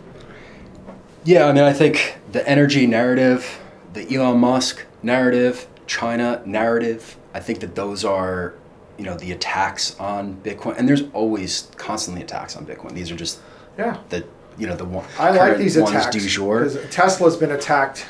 [1.24, 3.60] Yeah, I mean, I think the energy narrative,
[3.94, 8.56] the Elon Musk narrative, China narrative, I think that those are,
[8.98, 10.78] you know, the attacks on Bitcoin.
[10.78, 12.94] And there's always constantly attacks on Bitcoin.
[12.94, 13.40] These are just
[13.78, 14.26] Yeah, the,
[14.58, 15.06] you know, the one.
[15.20, 16.68] I like these ones attacks du jour.
[16.90, 18.06] Tesla's been attacked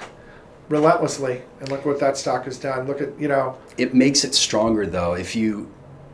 [0.71, 2.87] relentlessly, and look what that stock has done.
[2.87, 5.13] Look at you know It makes it stronger though.
[5.13, 5.71] If you,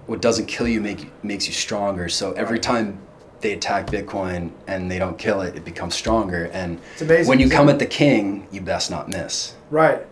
[0.08, 2.10] what doesn't kill you make makes you stronger.
[2.10, 3.00] So every time
[3.42, 6.46] they attack Bitcoin and they don't kill it, it becomes stronger.
[6.54, 9.54] And It's amazing, when you come at the king, you best not miss.
[9.70, 10.06] right.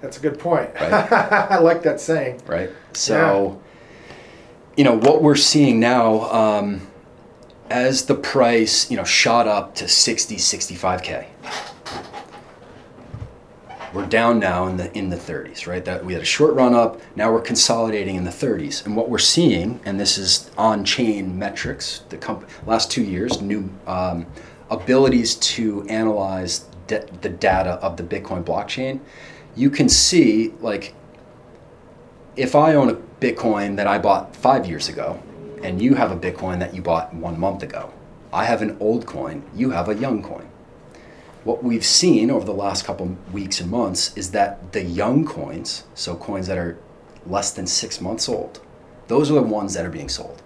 [0.00, 0.70] That's a good point.
[0.76, 0.92] Right.
[1.50, 2.40] I like that saying.
[2.46, 2.70] right?
[2.92, 3.60] So,
[4.76, 6.86] you know, what we're seeing now, um,
[7.68, 11.26] as the price, you know, shot up to 60, 65K.
[13.94, 15.82] We're down now in the in the 30s, right?
[15.82, 17.00] That we had a short run up.
[17.16, 22.02] Now we're consolidating in the 30s, and what we're seeing, and this is on-chain metrics,
[22.10, 24.26] the comp- last two years, new um,
[24.70, 29.00] abilities to analyze da- the data of the Bitcoin blockchain.
[29.56, 30.94] You can see like
[32.36, 35.22] if I own a Bitcoin that I bought five years ago,
[35.62, 37.90] and you have a Bitcoin that you bought one month ago,
[38.34, 40.48] I have an old coin, you have a young coin.
[41.48, 45.84] What we've seen over the last couple weeks and months is that the young coins,
[45.94, 46.76] so coins that are
[47.24, 48.60] less than six months old,
[49.06, 50.42] those are the ones that are being sold.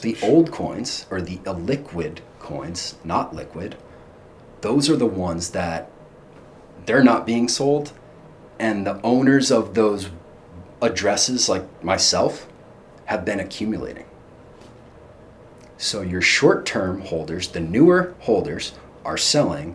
[0.00, 3.76] The old coins, or the illiquid coins, not liquid,
[4.62, 5.92] those are the ones that
[6.84, 7.92] they're not being sold
[8.58, 10.10] and the owners of those
[10.82, 12.48] addresses like myself
[13.04, 14.06] have been accumulating
[15.76, 18.72] So your short-term holders, the newer holders,
[19.06, 19.74] are selling.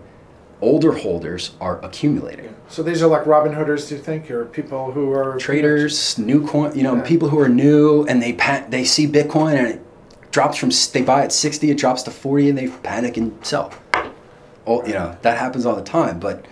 [0.62, 2.54] Older holders are accumulating.
[2.70, 6.46] So these are like Robin Hooders, do you think, or people who are Traders, new
[6.46, 7.02] coin, you know, Yeah.
[7.02, 9.82] people who are new and they pa- they see Bitcoin and it
[10.30, 13.72] drops from they buy at 60, it drops to 40 and they panic and sell.
[14.68, 16.46] Oh, you know, that happens all the time, but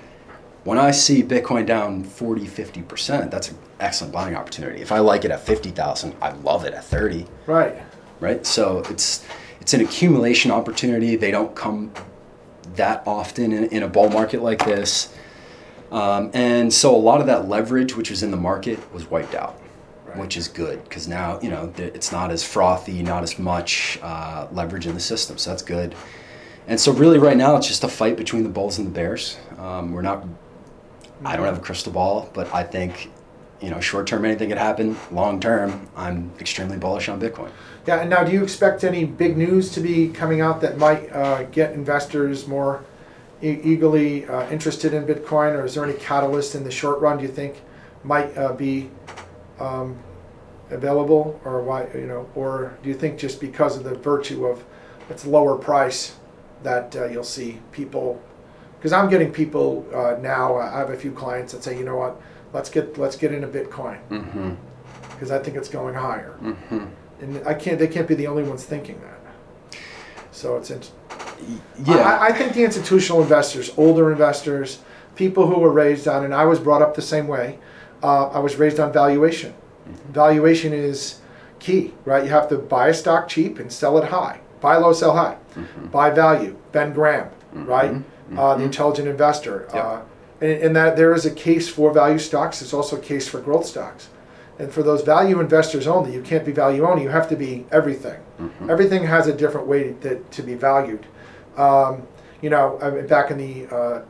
[0.63, 4.81] when I see Bitcoin down 40, 50%, that's an excellent buying opportunity.
[4.81, 7.75] If I like it at 50,000, I love it at 30, Right.
[8.19, 8.43] right?
[8.45, 9.23] So it's
[9.61, 11.15] it's an accumulation opportunity.
[11.15, 11.91] They don't come
[12.75, 15.13] that often in, in a bull market like this.
[15.91, 19.33] Um, and so a lot of that leverage, which was in the market, was wiped
[19.35, 19.59] out,
[20.05, 20.17] Right.
[20.17, 24.47] which is good because now you know it's not as frothy, not as much uh,
[24.51, 25.37] leverage in the system.
[25.37, 25.95] So that's good.
[26.67, 29.37] And so really, right now, it's just a fight between the bulls and the bears.
[29.57, 30.23] Um, we're not.
[31.25, 33.09] I don't have a crystal ball, but I think,
[33.59, 34.95] you know, short term anything could happen.
[35.11, 37.49] Long term, I'm extremely bullish on Bitcoin.
[37.89, 41.11] Yeah, and now do you expect any big news to be coming out that might
[41.11, 42.83] uh, get investors more
[43.41, 47.17] e- eagerly uh, interested in Bitcoin, or is there any catalyst in the short run
[47.17, 47.63] do you think
[48.03, 48.91] might uh, be
[49.59, 49.97] um,
[50.69, 54.63] available, or why you know, or do you think just because of the virtue of
[55.09, 56.15] its lower price
[56.61, 58.21] that uh, you'll see people?
[58.77, 60.57] Because I'm getting people uh, now.
[60.57, 62.21] I have a few clients that say, you know what,
[62.53, 64.53] let's get let's get into Bitcoin Mm-hmm.
[65.13, 66.85] because I think it's going higher Mm-hmm.
[67.21, 67.77] And I can't.
[67.79, 69.79] They can't be the only ones thinking that.
[70.31, 70.71] So it's.
[70.71, 70.91] int-
[71.85, 71.95] Yeah.
[71.97, 74.79] I, I think the institutional investors, older investors,
[75.15, 77.59] people who were raised on, and I was brought up the same way.
[78.03, 79.53] Uh, I was raised on valuation.
[80.11, 81.19] Valuation is
[81.59, 82.23] key, right?
[82.23, 84.39] You have to buy a stock cheap and sell it high.
[84.61, 85.37] Buy low, sell high.
[85.91, 86.55] Buy value.
[86.71, 87.95] Ben Graham, right?
[88.37, 89.67] Uh, the intelligent investor.
[89.73, 89.83] Yep.
[89.85, 90.01] Uh,
[90.41, 92.59] and, and that there is a case for value stocks.
[92.59, 94.09] There's also a case for growth stocks.
[94.59, 97.03] And for those value investors only, you can't be value only.
[97.03, 98.19] You have to be everything.
[98.69, 101.05] Everything has a different way to, to be valued.
[101.57, 102.03] Um,
[102.41, 104.01] you know, I mean, back in the uh,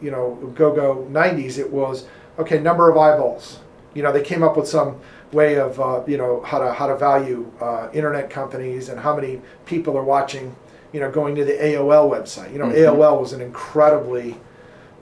[0.00, 2.06] you know go-go 90s, it was
[2.38, 3.60] okay number of eyeballs.
[3.94, 4.98] You know, they came up with some
[5.32, 9.14] way of uh, you know how to how to value uh, internet companies and how
[9.14, 10.54] many people are watching.
[10.92, 12.50] You know, going to the AOL website.
[12.52, 12.96] You know, Mhm.
[12.96, 14.36] AOL was an incredibly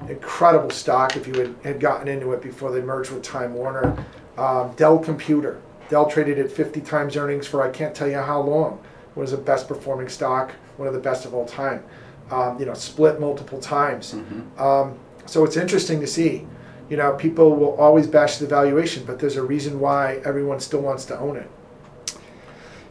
[0.09, 3.97] incredible stock if you had, had gotten into it before they merged with Time Warner.
[4.39, 5.61] Um, Dell Computer.
[5.89, 8.81] Dell traded at 50 times earnings for I can't tell you how long.
[9.15, 11.83] Was the best performing stock, one of the best of all time.
[12.31, 14.15] Um, you know, split multiple times.
[14.15, 14.61] Mhm.
[14.61, 16.47] Um, so it's interesting to see.
[16.91, 20.81] You know, people will always bash the valuation, but there's a reason why everyone still
[20.81, 21.49] wants to own it.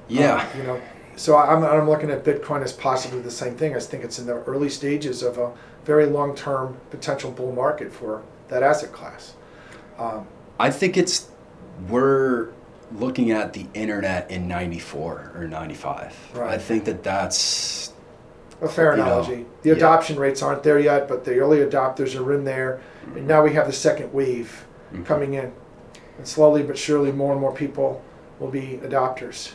[0.08, 0.36] Yeah.
[0.36, 0.82] Um, you know,
[1.16, 3.76] so I'm, I'm looking at Bitcoin as possibly the same thing.
[3.76, 5.52] I think it's in the early stages of a
[5.86, 9.34] very long-term potential bull market for that asset class.
[9.98, 10.28] Um,
[10.60, 11.30] I think it's
[11.90, 12.50] we're
[12.94, 16.16] looking at the internet in 94 or 95.
[16.36, 16.52] Right.
[16.54, 17.94] I think that that's
[18.62, 19.46] a fair You know, analogy.
[19.64, 19.76] the yeah.
[19.76, 22.80] adoption rates aren't there yet, but the early adopters are in there,
[23.16, 25.06] and now we have the second wave Mhm.
[25.06, 25.52] coming in,
[26.18, 28.02] and slowly but surely, more and more people
[28.40, 29.52] will be adopters.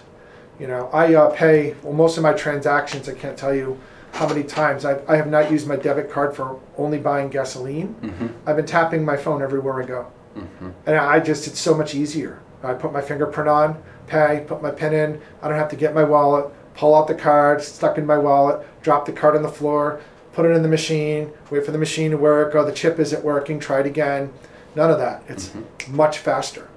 [0.59, 3.09] You know, I uh, pay well most of my transactions.
[3.09, 3.79] I can't tell you
[4.13, 7.95] how many times I, I have not used my debit card for only buying gasoline.
[8.03, 8.31] Mhm.
[8.45, 10.07] I've been tapping my phone everywhere I go.
[10.37, 10.73] Mhm.
[10.87, 12.39] And I just, it's so much easier.
[12.63, 15.21] I put my fingerprint on, pay, put my pin in.
[15.43, 18.65] I don't have to get my wallet, pull out the card, stuck in my wallet,
[18.83, 20.01] drop the card on the floor,
[20.33, 22.55] put it in the machine, wait for the machine to work.
[22.55, 24.33] Oh, the chip isn't working, try it again.
[24.77, 25.23] None of that.
[25.29, 25.51] It's
[25.89, 26.69] much faster.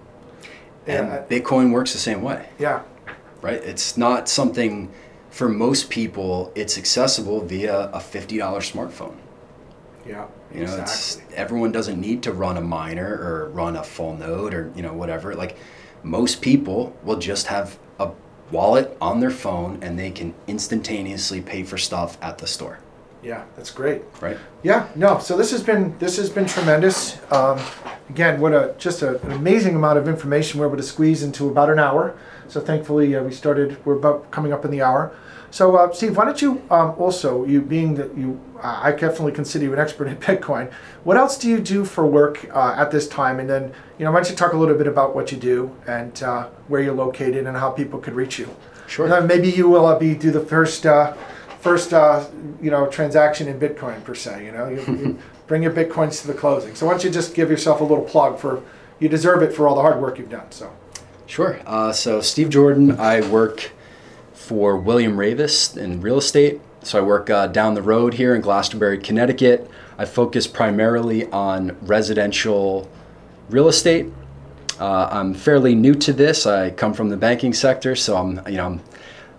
[0.87, 2.81] and I- Bitcoin works the same way, yeah,
[3.41, 3.61] right?
[3.63, 4.89] It's not something
[5.29, 6.51] for most people.
[6.55, 9.15] It's accessible via a $50 smartphone.
[10.07, 10.83] Yeah, You know, exactly.
[10.83, 14.81] it's everyone doesn't need to run a miner or run a full node or you
[14.81, 15.35] know whatever.
[15.35, 15.57] Like
[16.03, 18.11] most people will just have a
[18.51, 22.79] wallet on their phone and they can instantaneously pay for stuff at the store,
[23.23, 24.01] yeah, that's great.
[24.21, 24.37] right?
[24.63, 25.19] Yeah, no.
[25.19, 27.19] So this has been this has been tremendous.
[27.31, 27.59] Um,
[28.09, 31.47] again, what a just a, an amazing amount of information we're able to squeeze into
[31.47, 32.17] about an hour.
[32.49, 33.83] So thankfully, uh, we started.
[33.85, 35.15] We're about coming up in the hour.
[35.53, 39.65] So uh, Steve, why don't you um, also you being that you, I definitely consider
[39.65, 40.73] you an expert in Bitcoin.
[41.03, 43.39] What else do you do for work uh, at this time?
[43.39, 45.71] And then you know, why don't you talk a little bit about what you do
[45.85, 48.49] and uh, where you're located and how people could reach you?
[48.87, 49.05] Sure.
[49.05, 51.13] And then maybe you will uh, be do the first uh,
[51.59, 52.25] first uh,
[52.59, 54.43] you know transaction in Bitcoin per se.
[54.43, 56.73] You know, you, you bring your bitcoins to the closing.
[56.73, 58.63] So why don't you just give yourself a little plug for
[58.97, 60.51] you deserve it for all the hard work you've done.
[60.51, 60.73] So
[61.27, 61.59] Sure.
[61.67, 63.71] Uh, so Steve Jordan, I work
[64.43, 66.59] for William Raveis in real estate.
[66.81, 69.71] So I work uh, down the road here in Glastonbury, Connecticut.
[69.97, 72.89] I focus primarily on residential
[73.49, 74.07] real estate.
[74.79, 76.45] Uh, I'm fairly new to this.
[76.45, 78.81] I come from the banking sector, so I'm you know I'm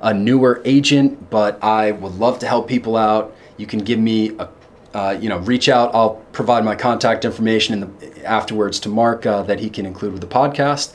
[0.00, 3.36] a newer agent, but I would love to help people out.
[3.59, 4.48] You can give me a
[4.94, 5.92] uh, you know, reach out.
[5.92, 10.12] I'll provide my contact information in the, afterwards to Mark uh, that he can include
[10.12, 10.92] with the podcast.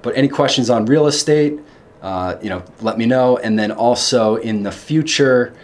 [0.00, 1.60] But any questions on real estate,
[2.02, 3.38] uh, you know, let me know.
[3.38, 5.54] And then also in the future,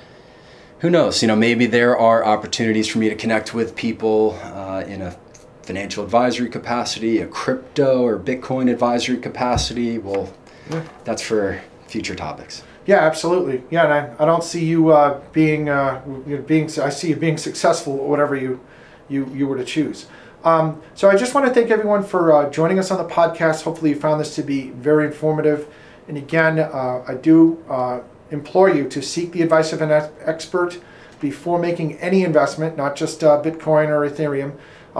[0.78, 1.20] who knows?
[1.20, 5.16] You know, maybe there are opportunities for me to connect with people uh, in a
[5.62, 9.98] financial advisory capacity, a crypto or Bitcoin advisory capacity.
[9.98, 10.32] Well,
[10.70, 10.82] yeah.
[11.04, 12.62] that's for future topics.
[12.86, 13.64] Yeah, absolutely.
[13.70, 16.64] Yeah, and I, I don't see you uh, being uh, you know, being.
[16.80, 18.60] I see you being successful at whatever you
[19.08, 20.06] you you were to choose.
[20.44, 23.64] Um, so I just want to thank everyone for uh, joining us on the podcast.
[23.64, 25.68] Hopefully, you found this to be very informative.
[26.08, 28.00] And again, uh, I do uh,
[28.30, 29.90] implore you to seek the advice of an
[30.24, 30.80] expert
[31.20, 34.52] before making any investment, not just uh, Bitcoin or Ethereum.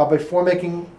[0.08, 0.90] before making,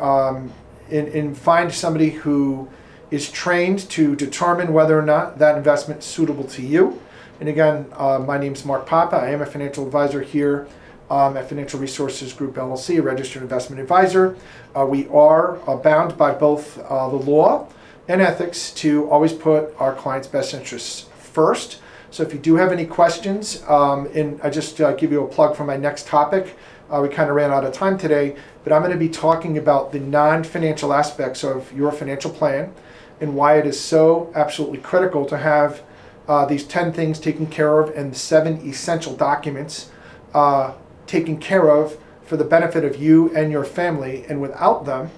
[0.00, 0.52] um,
[0.90, 2.68] in find somebody who
[3.10, 7.00] is trained to determine whether or not that investment is suitable to you.
[7.40, 9.16] And again, uh, my name is Mark Papa.
[9.16, 10.66] I am a financial advisor here
[11.08, 14.36] um, at Financial Resources Group LLC, a registered investment advisor.
[14.76, 17.68] Uh, we are uh, bound by both uh, the law
[18.08, 21.80] and ethics to always put our clients' best interests first.
[22.10, 25.28] So if you do have any questions, um, and I just uh, give you a
[25.28, 26.56] plug for my next topic.
[26.90, 28.34] Uh, we kind of ran out of time today,
[28.64, 32.72] but I'm going to be talking about the non financial aspects of your financial plan
[33.20, 35.82] and why it is so absolutely critical to have
[36.28, 39.90] uh, these 10 things taken care of and the seven essential documents
[40.34, 40.72] uh,
[41.06, 44.24] taken care of for the benefit of you and your family.
[44.28, 45.10] And without them,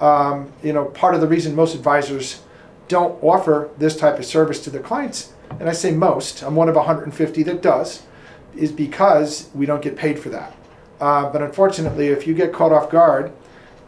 [0.00, 2.42] um, you know, part of the reason most advisors
[2.88, 6.68] don't offer this type of service to their clients, and I say most, I'm one
[6.68, 8.02] of 150 that does,
[8.54, 10.56] is because we don't get paid for that.
[11.00, 13.32] Uh, but unfortunately, if you get caught off guard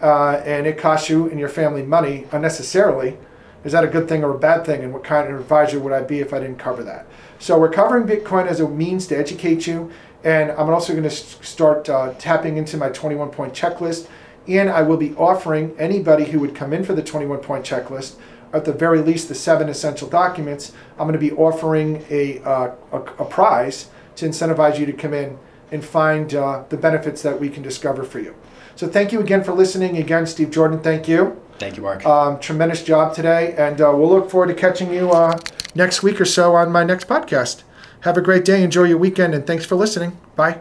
[0.03, 3.17] uh, and it costs you and your family money unnecessarily,
[3.65, 4.83] is that a good thing or a bad thing?
[4.83, 7.07] And what kind of advisor would I be if I didn't cover that?
[7.39, 9.91] So we're covering Bitcoin as a means to educate you.
[10.25, 14.09] And I'm also going to start uh, tapping into my 21 point checklist.
[14.49, 18.17] And I will be offering anybody who would come in for the 21 point checklist,
[18.53, 20.73] at the very least, the seven essential documents.
[20.93, 25.13] I'm going to be offering a, uh, a, a, prize to incentivize you to come
[25.13, 25.39] in
[25.71, 28.35] and find uh, the benefits that we can discover for you.
[28.75, 29.97] So thank you again for listening.
[29.97, 31.41] Again, Steve Jordan, thank you.
[31.59, 32.07] Thank you, Mark.
[32.07, 35.37] Um, tremendous job today, and uh, we'll look forward to catching you uh,
[35.75, 37.65] next week or so on my next podcast.
[38.03, 38.63] Have a great day.
[38.63, 40.17] Enjoy your weekend, and thanks for listening.
[40.37, 40.61] Bye.